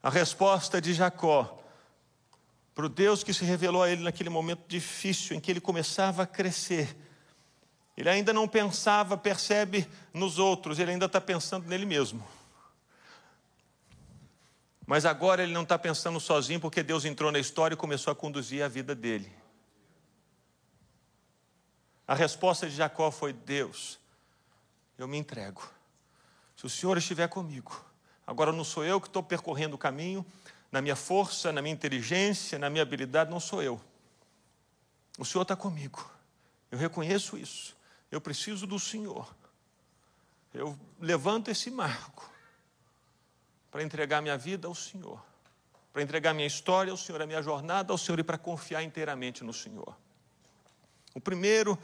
A 0.03 0.11
resposta 0.11 0.81
de 0.81 0.93
Jacó 0.93 1.61
para 2.75 2.87
o 2.87 2.89
Deus 2.89 3.23
que 3.23 3.33
se 3.33 3.45
revelou 3.45 3.83
a 3.85 3.91
ele 3.91 4.03
naquele 4.03 4.29
momento 4.29 4.65
difícil 4.67 5.37
em 5.37 5.41
que 5.41 5.51
ele 5.51 5.61
começava 5.61 6.25
a 6.25 6.27
crescer, 6.27 6.97
ele 7.97 8.09
ainda 8.09 8.33
não 8.33 8.49
pensava, 8.49 9.17
percebe 9.17 9.89
nos 10.13 10.39
outros, 10.39 10.79
ele 10.79 10.91
ainda 10.91 11.07
está 11.07 11.21
pensando 11.21 11.69
nele 11.69 11.87
mesmo. 11.87 12.27
Mas 14.87 15.07
agora 15.07 15.43
ele 15.43 15.53
não 15.53 15.63
está 15.63 15.79
pensando 15.79 16.21
sozinho, 16.21 16.61
porque 16.61 16.83
Deus 16.83 17.05
entrou 17.05 17.33
na 17.33 17.39
história 17.39 17.75
e 17.75 17.77
começou 17.77 18.11
a 18.13 18.15
conduzir 18.15 18.63
a 18.63 18.69
vida 18.69 18.95
dele. 18.95 19.33
A 22.07 22.15
resposta 22.15 22.69
de 22.69 22.75
Jacó 22.75 23.11
foi: 23.11 23.33
Deus, 23.33 23.99
eu 24.99 25.09
me 25.09 25.17
entrego. 25.17 25.67
Se 26.57 26.67
o 26.67 26.69
Senhor 26.69 26.99
estiver 26.99 27.29
comigo, 27.29 27.85
agora 28.27 28.53
não 28.53 28.65
sou 28.65 28.85
eu 28.85 29.01
que 29.01 29.07
estou 29.07 29.23
percorrendo 29.23 29.77
o 29.77 29.79
caminho, 29.79 30.25
na 30.71 30.83
minha 30.83 30.97
força, 30.97 31.53
na 31.53 31.63
minha 31.63 31.73
inteligência, 31.73 32.59
na 32.59 32.69
minha 32.69 32.83
habilidade, 32.83 33.31
não 33.31 33.41
sou 33.41 33.63
eu. 33.63 33.81
O 35.19 35.25
Senhor 35.25 35.43
está 35.43 35.57
comigo. 35.57 36.11
Eu 36.71 36.79
reconheço 36.79 37.39
isso. 37.39 37.74
Eu 38.15 38.21
preciso 38.21 38.65
do 38.65 38.79
Senhor. 38.79 39.35
Eu 40.53 40.79
levanto 41.01 41.51
esse 41.51 41.69
marco 41.69 42.31
para 43.73 43.83
entregar 43.83 44.23
minha 44.23 44.39
vida 44.39 44.69
ao 44.69 44.75
Senhor. 44.75 45.21
para 45.93 46.03
entregar 46.03 46.33
minha 46.33 46.47
história 46.47 46.91
ao 46.91 46.97
Senhor, 46.97 47.23
a 47.23 47.27
minha 47.27 47.41
jornada 47.41 47.93
ao 47.93 47.99
Senhor 47.99 48.19
e 48.19 48.25
para 48.25 48.39
confiar 48.39 48.83
inteiramente 48.83 49.43
no 49.43 49.53
Senhor. 49.53 49.97
O 51.13 51.21
primeiro 51.21 51.77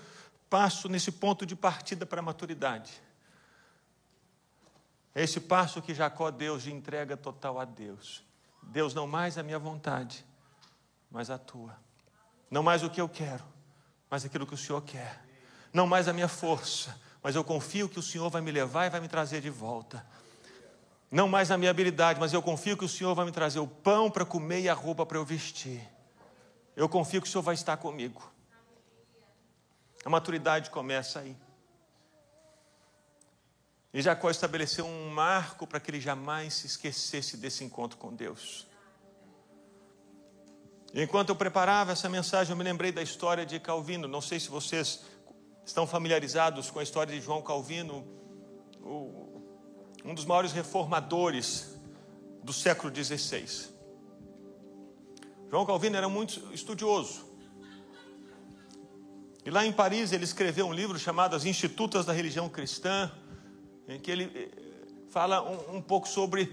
passo 0.49 0.89
nesse 0.89 1.13
ponto 1.13 1.47
de 1.47 1.55
partida 1.55 2.05
para 2.05 2.19
a 2.19 2.23
maturidade 2.23 2.93
é 5.15 5.23
esse 5.23 5.41
passo 5.41 5.83
que 5.83 5.95
Jacó 5.95 6.31
Deus 6.31 6.63
de 6.63 6.73
entrega 6.73 7.17
total 7.17 7.59
a 7.59 7.65
Deus. 7.65 8.25
Deus, 8.63 8.95
não 8.95 9.07
mais 9.07 9.39
a 9.39 9.43
minha 9.45 9.59
vontade, 9.59 10.25
mas 11.11 11.29
a 11.31 11.39
tua. 11.39 11.77
Não 12.49 12.63
mais 12.63 12.83
o 12.83 12.91
que 12.91 13.01
eu 13.01 13.09
quero, 13.09 13.45
mas 14.09 14.25
aquilo 14.25 14.47
que 14.47 14.55
o 14.55 14.59
Senhor 14.59 14.83
quer. 14.83 15.30
Não 15.73 15.87
mais 15.87 16.09
a 16.09 16.13
minha 16.13 16.29
força, 16.29 16.99
mas 17.23 17.35
eu 17.37 17.45
confio 17.45 17.89
que 17.89 17.99
o 17.99 18.03
Senhor 18.03 18.29
vai 18.31 18.43
me 18.43 18.51
levar 18.51 18.87
e 18.87 18.91
vai 18.91 19.01
me 19.01 19.09
trazer 19.09 19.41
de 19.41 19.51
volta. 19.51 20.05
Não 21.11 21.29
mais 21.29 21.49
na 21.49 21.59
minha 21.59 21.71
habilidade, 21.71 22.21
mas 22.21 22.33
eu 22.33 22.41
confio 22.41 22.77
que 22.77 22.85
o 22.85 22.89
Senhor 22.89 23.15
vai 23.15 23.25
me 23.25 23.33
trazer 23.33 23.59
o 23.59 23.67
pão 23.67 24.11
para 24.11 24.25
comer 24.25 24.61
e 24.61 24.69
a 24.69 24.75
roupa 24.75 25.05
para 25.05 25.19
eu 25.19 25.25
vestir. 25.25 25.81
Eu 26.77 26.89
confio 26.89 27.21
que 27.21 27.29
o 27.29 27.31
Senhor 27.31 27.43
vai 27.43 27.55
estar 27.55 27.77
comigo. 27.77 28.23
A 30.05 30.09
maturidade 30.09 30.71
começa 30.71 31.19
aí. 31.21 31.37
E 33.93 34.01
Jacó 34.01 34.31
estabeleceu 34.31 34.87
um 34.87 35.11
marco 35.11 35.67
para 35.67 35.81
que 35.81 35.91
ele 35.91 36.01
jamais 36.01 36.55
se 36.55 36.67
esquecesse 36.69 37.37
desse 37.37 37.65
encontro 37.65 37.99
com 37.99 38.15
Deus. 38.15 38.67
Enquanto 40.95 41.31
eu 41.31 41.37
preparava 41.37 41.93
essa 41.93 42.09
mensagem, 42.09 42.53
eu 42.53 42.57
me 42.57 42.65
lembrei 42.65 42.93
da 42.93 43.03
história 43.03 43.45
de 43.45 43.59
Calvino. 43.59 44.07
Não 44.07 44.21
sei 44.21 44.39
se 44.39 44.49
vocês 44.49 45.01
estão 45.71 45.87
familiarizados 45.87 46.69
com 46.69 46.81
a 46.81 46.83
história 46.83 47.15
de 47.15 47.21
João 47.21 47.41
Calvino, 47.41 48.05
um 50.05 50.15
dos 50.15 50.25
maiores 50.25 50.51
reformadores 50.51 51.79
do 52.43 52.53
século 52.53 52.93
XVI. 52.93 53.69
João 55.49 55.65
Calvino 55.65 55.97
era 55.97 56.09
muito 56.09 56.53
estudioso. 56.53 57.25
E 59.45 59.51
lá 59.51 59.65
em 59.65 59.73
Paris 59.73 60.13
ele 60.13 60.25
escreveu 60.25 60.67
um 60.67 60.73
livro 60.73 60.99
chamado 60.99 61.37
As 61.37 61.45
Institutas 61.45 62.05
da 62.05 62.13
Religião 62.13 62.49
Cristã, 62.49 63.11
em 63.89 63.99
que 63.99 64.11
ele 64.11 64.25
eh, 64.25 64.49
fala 65.09 65.41
um, 65.43 65.77
um 65.77 65.83
pouco 65.83 66.09
sobre 66.09 66.53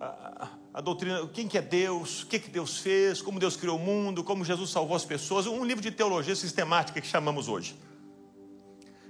a, 0.00 0.48
a, 0.74 0.80
doutrina, 0.80 1.26
quem 1.28 1.46
que 1.46 1.56
é 1.56 1.62
Deus, 1.62 2.24
o 2.24 2.26
que, 2.26 2.40
que 2.40 2.50
Deus 2.50 2.78
fez, 2.78 3.22
como 3.22 3.38
Deus 3.38 3.56
criou 3.56 3.76
o 3.76 3.80
mundo, 3.80 4.24
como 4.24 4.44
Jesus 4.44 4.70
salvou 4.70 4.96
as 4.96 5.04
pessoas, 5.04 5.46
um 5.46 5.64
livro 5.64 5.82
de 5.82 5.92
teologia 5.92 6.34
sistemática 6.34 7.00
que 7.00 7.06
chamamos 7.06 7.48
hoje. 7.48 7.76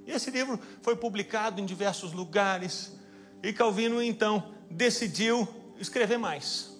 Esse 0.07 0.31
livro 0.31 0.59
foi 0.83 0.97
publicado 0.97 1.61
em 1.61 1.65
diversos 1.65 2.12
lugares, 2.12 2.93
e 3.43 3.53
Calvino 3.53 4.03
então 4.03 4.55
decidiu 4.71 5.49
escrever 5.79 6.19
mais. 6.19 6.71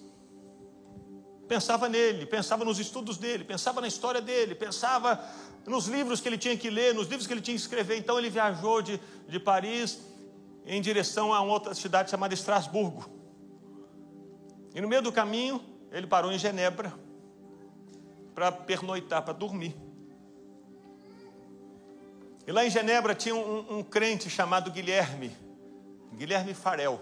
Pensava 1.47 1.89
nele, 1.89 2.25
pensava 2.25 2.63
nos 2.63 2.79
estudos 2.79 3.17
dele, 3.17 3.43
pensava 3.43 3.81
na 3.81 3.87
história 3.87 4.21
dele, 4.21 4.55
pensava 4.55 5.23
nos 5.65 5.87
livros 5.87 6.19
que 6.19 6.27
ele 6.27 6.37
tinha 6.37 6.57
que 6.57 6.69
ler, 6.69 6.93
nos 6.93 7.07
livros 7.07 7.27
que 7.27 7.33
ele 7.33 7.41
tinha 7.41 7.55
que 7.55 7.61
escrever. 7.61 7.97
Então 7.97 8.17
ele 8.17 8.29
viajou 8.29 8.81
de, 8.81 8.99
de 9.27 9.39
Paris 9.39 9.99
em 10.65 10.81
direção 10.81 11.33
a 11.33 11.41
uma 11.41 11.53
outra 11.53 11.73
cidade 11.73 12.09
chamada 12.09 12.33
Estrasburgo. 12.33 13.09
E 14.73 14.81
no 14.81 14.87
meio 14.87 15.01
do 15.01 15.11
caminho, 15.11 15.61
ele 15.91 16.07
parou 16.07 16.31
em 16.31 16.39
Genebra 16.39 16.93
para 18.33 18.51
pernoitar, 18.51 19.21
para 19.21 19.33
dormir. 19.33 19.75
E 22.45 22.51
lá 22.51 22.65
em 22.65 22.69
Genebra 22.69 23.15
tinha 23.15 23.35
um, 23.35 23.79
um 23.79 23.83
crente 23.83 24.29
chamado 24.29 24.69
Guilherme, 24.69 25.35
Guilherme 26.13 26.53
Farel, 26.53 27.01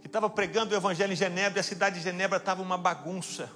que 0.00 0.06
estava 0.06 0.28
pregando 0.28 0.74
o 0.74 0.76
evangelho 0.76 1.12
em 1.12 1.16
Genebra 1.16 1.58
e 1.58 1.60
a 1.60 1.64
cidade 1.64 1.96
de 1.96 2.02
Genebra 2.02 2.36
estava 2.36 2.60
uma 2.60 2.76
bagunça. 2.76 3.50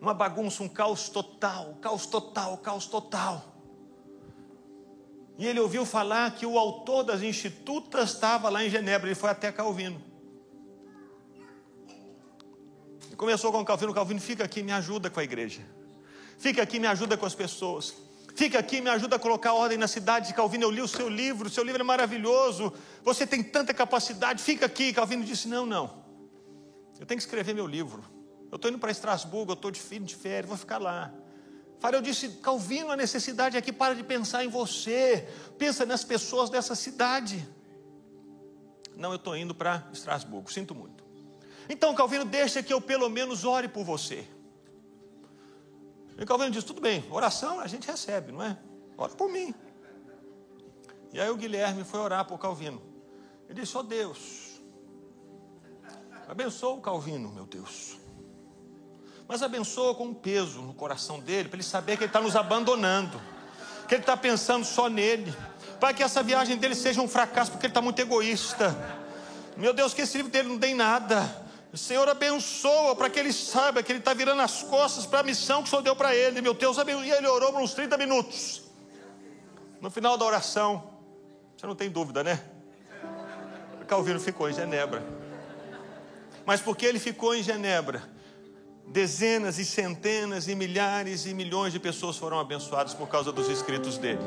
Uma 0.00 0.12
bagunça, 0.12 0.62
um 0.62 0.68
caos 0.68 1.08
total, 1.08 1.76
caos 1.80 2.06
total, 2.06 2.58
caos 2.58 2.86
total. 2.86 3.54
E 5.38 5.46
ele 5.46 5.60
ouviu 5.60 5.86
falar 5.86 6.32
que 6.32 6.44
o 6.44 6.58
autor 6.58 7.04
das 7.04 7.22
institutas 7.22 8.10
estava 8.10 8.48
lá 8.48 8.64
em 8.64 8.70
Genebra, 8.70 9.08
ele 9.08 9.14
foi 9.14 9.30
até 9.30 9.50
Calvino. 9.50 10.02
E 13.10 13.16
começou 13.16 13.52
com 13.52 13.64
Calvino, 13.64 13.94
Calvino, 13.94 14.20
fica 14.20 14.44
aqui, 14.44 14.62
me 14.62 14.72
ajuda 14.72 15.08
com 15.08 15.20
a 15.20 15.24
igreja. 15.24 15.62
Fica 16.36 16.60
aqui, 16.62 16.80
me 16.80 16.86
ajuda 16.88 17.16
com 17.16 17.24
as 17.24 17.34
pessoas. 17.34 18.03
Fica 18.34 18.58
aqui, 18.58 18.80
me 18.80 18.90
ajuda 18.90 19.14
a 19.14 19.18
colocar 19.18 19.52
ordem 19.52 19.78
na 19.78 19.86
cidade. 19.86 20.34
Calvino, 20.34 20.64
eu 20.64 20.70
li 20.70 20.80
o 20.80 20.88
seu 20.88 21.08
livro, 21.08 21.46
o 21.46 21.50
seu 21.50 21.62
livro 21.62 21.80
é 21.80 21.84
maravilhoso. 21.84 22.72
Você 23.02 23.24
tem 23.26 23.42
tanta 23.42 23.72
capacidade, 23.72 24.42
fica 24.42 24.66
aqui. 24.66 24.92
Calvino 24.92 25.22
disse: 25.22 25.46
Não, 25.46 25.64
não. 25.64 26.04
Eu 26.98 27.06
tenho 27.06 27.18
que 27.18 27.24
escrever 27.24 27.54
meu 27.54 27.66
livro. 27.66 28.04
Eu 28.50 28.56
estou 28.56 28.70
indo 28.70 28.78
para 28.78 28.90
Estrasburgo, 28.90 29.52
eu 29.52 29.54
estou 29.54 29.70
de 29.70 29.80
de 30.00 30.14
férias, 30.16 30.48
vou 30.48 30.56
ficar 30.56 30.78
lá. 30.78 31.12
Farel 31.78 32.02
disse: 32.02 32.28
Calvino, 32.42 32.90
a 32.90 32.96
necessidade 32.96 33.56
aqui 33.56 33.72
para 33.72 33.94
de 33.94 34.02
pensar 34.02 34.44
em 34.44 34.48
você, 34.48 35.28
pensa 35.56 35.86
nas 35.86 36.02
pessoas 36.02 36.50
dessa 36.50 36.74
cidade. 36.74 37.46
Não, 38.96 39.10
eu 39.10 39.16
estou 39.16 39.36
indo 39.36 39.54
para 39.54 39.86
Estrasburgo, 39.92 40.52
sinto 40.52 40.74
muito. 40.74 41.04
Então, 41.68 41.94
Calvino, 41.94 42.24
deixa 42.24 42.62
que 42.62 42.72
eu 42.72 42.80
pelo 42.80 43.08
menos 43.08 43.44
ore 43.44 43.68
por 43.68 43.84
você. 43.84 44.26
E 46.18 46.24
Calvino 46.24 46.50
disse: 46.50 46.66
tudo 46.66 46.80
bem, 46.80 47.04
oração 47.10 47.60
a 47.60 47.66
gente 47.66 47.86
recebe, 47.86 48.32
não 48.32 48.42
é? 48.42 48.58
Ora 48.96 49.14
por 49.14 49.30
mim. 49.30 49.54
E 51.12 51.20
aí 51.20 51.30
o 51.30 51.36
Guilherme 51.36 51.84
foi 51.84 52.00
orar 52.00 52.24
por 52.24 52.38
Calvino. 52.38 52.80
Ele 53.48 53.60
disse: 53.60 53.76
ó 53.76 53.80
oh 53.80 53.82
Deus, 53.82 54.60
abençoa 56.28 56.74
o 56.74 56.80
Calvino, 56.80 57.30
meu 57.30 57.46
Deus 57.46 58.04
mas 59.26 59.42
abençoa 59.42 59.94
com 59.94 60.04
um 60.04 60.14
peso 60.14 60.60
no 60.60 60.74
coração 60.74 61.18
dele, 61.18 61.48
para 61.48 61.56
ele 61.56 61.64
saber 61.64 61.96
que 61.96 62.04
ele 62.04 62.10
está 62.10 62.20
nos 62.20 62.36
abandonando, 62.36 63.20
que 63.88 63.94
ele 63.94 64.02
está 64.02 64.16
pensando 64.16 64.64
só 64.64 64.88
nele, 64.88 65.34
para 65.80 65.94
que 65.94 66.02
essa 66.02 66.22
viagem 66.22 66.56
dele 66.56 66.74
seja 66.74 67.00
um 67.00 67.08
fracasso, 67.08 67.50
porque 67.50 67.66
ele 67.66 67.70
está 67.70 67.80
muito 67.80 67.98
egoísta. 67.98 68.76
Meu 69.56 69.72
Deus, 69.72 69.94
que 69.94 70.02
esse 70.02 70.16
livro 70.16 70.30
dele 70.30 70.48
não 70.48 70.58
tem 70.58 70.74
nada. 70.74 71.43
O 71.74 71.76
Senhor 71.76 72.08
abençoa 72.08 72.94
para 72.94 73.10
que 73.10 73.18
ele 73.18 73.32
saiba 73.32 73.82
que 73.82 73.90
ele 73.90 73.98
está 73.98 74.14
virando 74.14 74.40
as 74.40 74.62
costas 74.62 75.06
para 75.06 75.18
a 75.18 75.22
missão 75.24 75.60
que 75.60 75.66
o 75.66 75.70
Senhor 75.70 75.82
deu 75.82 75.96
para 75.96 76.14
ele. 76.14 76.40
Meu 76.40 76.54
Deus, 76.54 76.76
e 76.78 77.10
ele 77.10 77.26
orou 77.26 77.52
por 77.52 77.60
uns 77.60 77.74
30 77.74 77.96
minutos. 77.96 78.62
No 79.80 79.90
final 79.90 80.16
da 80.16 80.24
oração, 80.24 80.88
você 81.56 81.66
não 81.66 81.74
tem 81.74 81.90
dúvida, 81.90 82.22
né? 82.22 82.40
Calvino 83.88 84.20
ficou 84.20 84.48
em 84.48 84.52
Genebra. 84.52 85.04
Mas 86.46 86.60
porque 86.60 86.86
ele 86.86 87.00
ficou 87.00 87.34
em 87.34 87.42
Genebra, 87.42 88.08
dezenas 88.86 89.58
e 89.58 89.64
centenas 89.64 90.46
e 90.46 90.54
milhares 90.54 91.26
e 91.26 91.34
milhões 91.34 91.72
de 91.72 91.80
pessoas 91.80 92.16
foram 92.16 92.38
abençoadas 92.38 92.94
por 92.94 93.08
causa 93.08 93.32
dos 93.32 93.48
escritos 93.48 93.98
dele. 93.98 94.22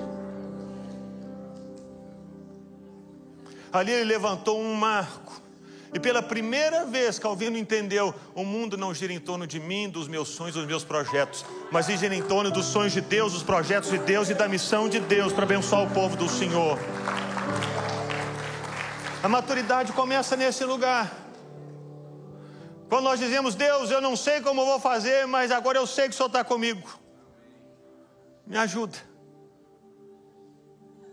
Ali 3.71 3.93
ele 3.93 4.03
levantou 4.03 4.59
um 4.59 4.73
marco. 4.73 5.46
E 5.93 5.99
pela 5.99 6.21
primeira 6.21 6.85
vez 6.85 7.17
Calvino 7.17 7.57
entendeu: 7.57 8.13
o 8.35 8.43
mundo 8.43 8.77
não 8.77 8.93
gira 8.93 9.13
em 9.13 9.19
torno 9.19 9.47
de 9.47 9.59
mim, 9.59 9.89
dos 9.89 10.07
meus 10.07 10.29
sonhos, 10.29 10.55
dos 10.55 10.65
meus 10.65 10.83
projetos, 10.83 11.45
mas 11.71 11.85
gira 11.85 12.15
em 12.15 12.21
torno 12.21 12.51
dos 12.51 12.65
sonhos 12.65 12.93
de 12.93 13.01
Deus, 13.01 13.33
dos 13.33 13.43
projetos 13.43 13.89
de 13.89 13.97
Deus 13.97 14.29
e 14.29 14.33
da 14.33 14.47
missão 14.47 14.89
de 14.89 14.99
Deus 14.99 15.31
para 15.31 15.43
abençoar 15.43 15.83
o 15.83 15.89
povo 15.89 16.15
do 16.15 16.27
Senhor. 16.27 16.77
A 19.23 19.29
maturidade 19.29 19.91
começa 19.93 20.35
nesse 20.35 20.63
lugar. 20.63 21.11
Quando 22.89 23.03
nós 23.03 23.19
dizemos, 23.19 23.55
Deus, 23.55 23.91
eu 23.91 23.99
não 23.99 24.15
sei 24.15 24.39
como 24.41 24.65
vou 24.65 24.79
fazer, 24.79 25.25
mas 25.27 25.51
agora 25.51 25.77
eu 25.77 25.85
sei 25.87 26.05
que 26.07 26.13
o 26.13 26.17
Senhor 26.17 26.27
está 26.27 26.43
comigo. 26.43 26.87
Me 28.45 28.57
ajuda. 28.57 28.97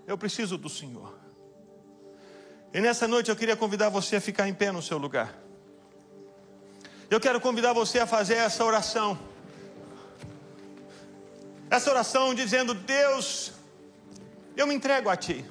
Eu 0.06 0.16
preciso 0.16 0.56
do 0.56 0.68
Senhor. 0.68 1.13
E 2.74 2.80
nessa 2.80 3.06
noite 3.06 3.30
eu 3.30 3.37
queria 3.37 3.56
convidar 3.56 3.88
você 3.88 4.16
a 4.16 4.20
ficar 4.20 4.48
em 4.48 4.52
pé 4.52 4.72
no 4.72 4.82
seu 4.82 4.98
lugar. 4.98 5.32
Eu 7.08 7.20
quero 7.20 7.40
convidar 7.40 7.72
você 7.72 8.00
a 8.00 8.06
fazer 8.06 8.34
essa 8.34 8.64
oração. 8.64 9.16
Essa 11.70 11.88
oração 11.88 12.34
dizendo: 12.34 12.74
Deus, 12.74 13.52
eu 14.56 14.66
me 14.66 14.74
entrego 14.74 15.08
a 15.08 15.16
Ti. 15.16 15.44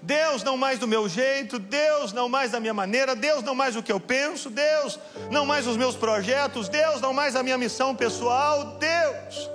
Deus 0.00 0.44
não 0.44 0.56
mais 0.56 0.78
do 0.78 0.86
meu 0.86 1.08
jeito, 1.08 1.58
Deus 1.58 2.12
não 2.12 2.28
mais 2.28 2.52
da 2.52 2.60
minha 2.60 2.74
maneira, 2.74 3.16
Deus 3.16 3.42
não 3.42 3.54
mais 3.54 3.74
o 3.74 3.82
que 3.82 3.90
eu 3.90 3.98
penso, 3.98 4.48
Deus 4.50 5.00
não 5.32 5.44
mais 5.44 5.66
os 5.66 5.76
meus 5.76 5.96
projetos, 5.96 6.68
Deus 6.68 7.00
não 7.00 7.12
mais 7.12 7.34
a 7.34 7.42
minha 7.42 7.58
missão 7.58 7.92
pessoal, 7.92 8.78
Deus. 8.78 9.50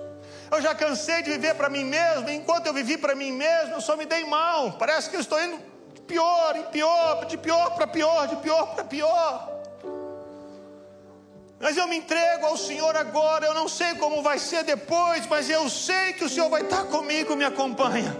Eu 0.52 0.62
já 0.62 0.76
cansei 0.76 1.22
de 1.22 1.30
viver 1.30 1.56
para 1.56 1.70
mim 1.70 1.86
mesmo, 1.86 2.30
enquanto 2.30 2.66
eu 2.66 2.74
vivi 2.74 2.98
para 2.98 3.16
mim 3.16 3.32
mesmo, 3.32 3.76
eu 3.76 3.82
só 3.82 3.96
me 3.96 4.06
dei 4.06 4.26
mal. 4.26 4.74
Parece 4.74 5.10
que 5.10 5.16
eu 5.16 5.22
estou 5.22 5.42
indo 5.42 5.79
pior 6.10 6.56
em 6.56 6.64
pior, 6.64 7.26
de 7.26 7.38
pior 7.38 7.76
para 7.76 7.86
pior, 7.86 8.28
de 8.28 8.38
pior 8.38 8.66
para 8.74 8.84
pior. 8.84 9.34
Mas 11.60 11.78
eu 11.78 11.88
me 11.88 11.98
entrego 11.98 12.46
ao 12.48 12.58
Senhor 12.58 12.96
agora, 12.96 13.46
eu 13.46 13.54
não 13.54 13.68
sei 13.68 13.94
como 13.96 14.24
vai 14.24 14.40
ser 14.40 14.64
depois, 14.64 15.28
mas 15.28 15.50
eu 15.50 15.70
sei 15.70 16.14
que 16.14 16.24
o 16.24 16.30
Senhor 16.30 16.50
vai 16.50 16.64
estar 16.64 16.86
comigo, 16.86 17.36
me 17.36 17.46
acompanha. 17.46 18.16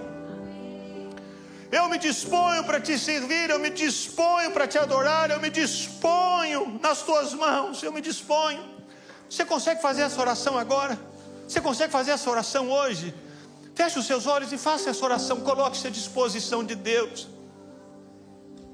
Eu 1.72 1.88
me 1.88 1.98
disponho 1.98 2.64
para 2.64 2.80
te 2.82 2.98
servir, 2.98 3.50
eu 3.50 3.60
me 3.60 3.70
disponho 3.70 4.52
para 4.52 4.68
te 4.68 4.78
adorar, 4.78 5.32
eu 5.32 5.40
me 5.40 5.50
disponho 5.50 6.80
nas 6.82 7.02
tuas 7.02 7.34
mãos, 7.34 7.82
eu 7.82 7.92
me 7.92 8.02
disponho. 8.02 8.64
Você 9.30 9.46
consegue 9.46 9.82
fazer 9.82 10.02
essa 10.02 10.20
oração 10.20 10.58
agora? 10.58 11.00
Você 11.48 11.62
consegue 11.62 11.92
fazer 11.92 12.12
essa 12.12 12.30
oração 12.30 12.70
hoje? 12.70 13.14
Feche 13.74 13.98
os 13.98 14.06
seus 14.06 14.28
olhos 14.28 14.52
e 14.52 14.58
faça 14.58 14.90
essa 14.90 15.06
oração, 15.06 15.42
coloque-se 15.42 15.88
à 15.88 15.90
disposição 15.90 16.64
de 16.64 16.76
Deus. 16.76 17.39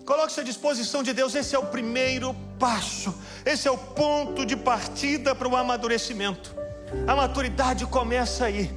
Coloque-se 0.05 0.39
à 0.39 0.43
disposição 0.43 1.01
de 1.01 1.13
Deus, 1.13 1.33
esse 1.33 1.55
é 1.55 1.59
o 1.59 1.65
primeiro 1.65 2.35
passo, 2.59 3.13
esse 3.43 3.67
é 3.67 3.71
o 3.71 3.77
ponto 3.77 4.45
de 4.45 4.55
partida 4.55 5.33
para 5.33 5.47
o 5.47 5.55
amadurecimento. 5.55 6.55
A 7.07 7.15
maturidade 7.15 7.87
começa 7.87 8.45
aí, 8.45 8.71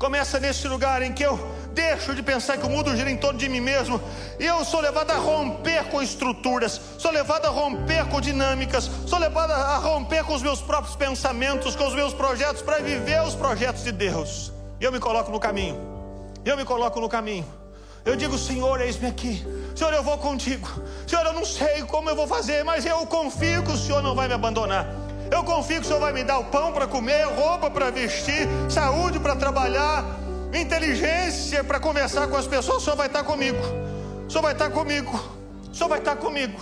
começa 0.00 0.40
nesse 0.40 0.66
lugar 0.66 1.00
em 1.00 1.12
que 1.12 1.22
eu 1.22 1.38
deixo 1.72 2.12
de 2.12 2.24
pensar 2.24 2.58
que 2.58 2.66
o 2.66 2.68
mundo 2.68 2.96
gira 2.96 3.08
em 3.08 3.16
torno 3.16 3.38
de 3.38 3.48
mim 3.48 3.60
mesmo, 3.60 4.00
e 4.40 4.44
eu 4.44 4.64
sou 4.64 4.80
levado 4.80 5.12
a 5.12 5.16
romper 5.16 5.84
com 5.90 6.02
estruturas, 6.02 6.80
sou 6.98 7.12
levado 7.12 7.46
a 7.46 7.50
romper 7.50 8.04
com 8.06 8.20
dinâmicas, 8.20 8.90
sou 9.06 9.20
levado 9.20 9.52
a 9.52 9.76
romper 9.76 10.24
com 10.24 10.34
os 10.34 10.42
meus 10.42 10.60
próprios 10.60 10.96
pensamentos, 10.96 11.76
com 11.76 11.86
os 11.86 11.94
meus 11.94 12.12
projetos, 12.12 12.62
para 12.62 12.80
viver 12.80 13.22
os 13.22 13.36
projetos 13.36 13.84
de 13.84 13.92
Deus. 13.92 14.52
E 14.80 14.84
eu 14.84 14.90
me 14.90 14.98
coloco 14.98 15.30
no 15.30 15.38
caminho, 15.38 15.78
eu 16.44 16.56
me 16.56 16.64
coloco 16.64 17.00
no 17.00 17.08
caminho. 17.08 17.46
Eu 18.04 18.16
digo, 18.16 18.38
Senhor, 18.38 18.80
eis-me 18.80 19.08
aqui. 19.08 19.44
Senhor, 19.74 19.92
eu 19.92 20.02
vou 20.02 20.18
contigo. 20.18 20.68
Senhor, 21.06 21.24
eu 21.26 21.32
não 21.32 21.44
sei 21.44 21.82
como 21.82 22.08
eu 22.08 22.16
vou 22.16 22.26
fazer, 22.26 22.64
mas 22.64 22.84
eu 22.84 23.06
confio 23.06 23.62
que 23.62 23.72
o 23.72 23.76
Senhor 23.76 24.02
não 24.02 24.14
vai 24.14 24.28
me 24.28 24.34
abandonar. 24.34 24.86
Eu 25.30 25.44
confio 25.44 25.80
que 25.80 25.86
o 25.86 25.88
Senhor 25.88 26.00
vai 26.00 26.12
me 26.12 26.24
dar 26.24 26.38
o 26.38 26.44
pão 26.44 26.72
para 26.72 26.86
comer, 26.86 27.24
roupa 27.26 27.70
para 27.70 27.90
vestir, 27.90 28.48
saúde 28.70 29.20
para 29.20 29.36
trabalhar, 29.36 30.04
inteligência 30.52 31.62
para 31.62 31.78
conversar 31.78 32.28
com 32.28 32.36
as 32.36 32.46
pessoas. 32.46 32.78
O 32.78 32.84
Senhor 32.84 32.96
vai 32.96 33.08
estar 33.08 33.24
comigo. 33.24 33.58
O 34.26 34.30
Senhor 34.30 34.42
vai 34.42 34.52
estar 34.52 34.70
comigo. 34.70 35.12
O 35.70 35.74
Senhor 35.74 35.88
vai 35.88 35.98
estar 35.98 36.16
comigo. 36.16 36.58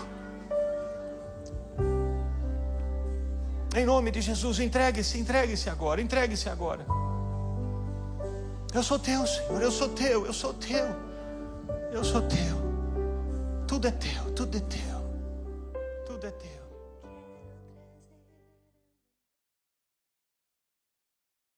Em 3.76 3.84
nome 3.84 4.10
de 4.10 4.22
Jesus, 4.22 4.58
entregue-se, 4.58 5.18
entregue-se 5.18 5.68
agora, 5.68 6.00
entregue-se 6.00 6.48
agora. 6.48 6.86
Eu 8.74 8.82
sou 8.82 8.98
teu, 8.98 9.26
Senhor, 9.26 9.62
eu 9.62 9.70
sou 9.70 9.88
teu, 9.90 10.26
eu 10.26 10.32
sou 10.32 10.54
teu, 10.54 10.96
eu 11.96 12.04
sou 12.04 12.20
teu. 12.22 12.56
Tudo 13.66 13.88
é 13.88 13.90
teu, 13.90 14.30
tudo 14.34 14.56
é 14.56 14.60
teu. 14.60 14.95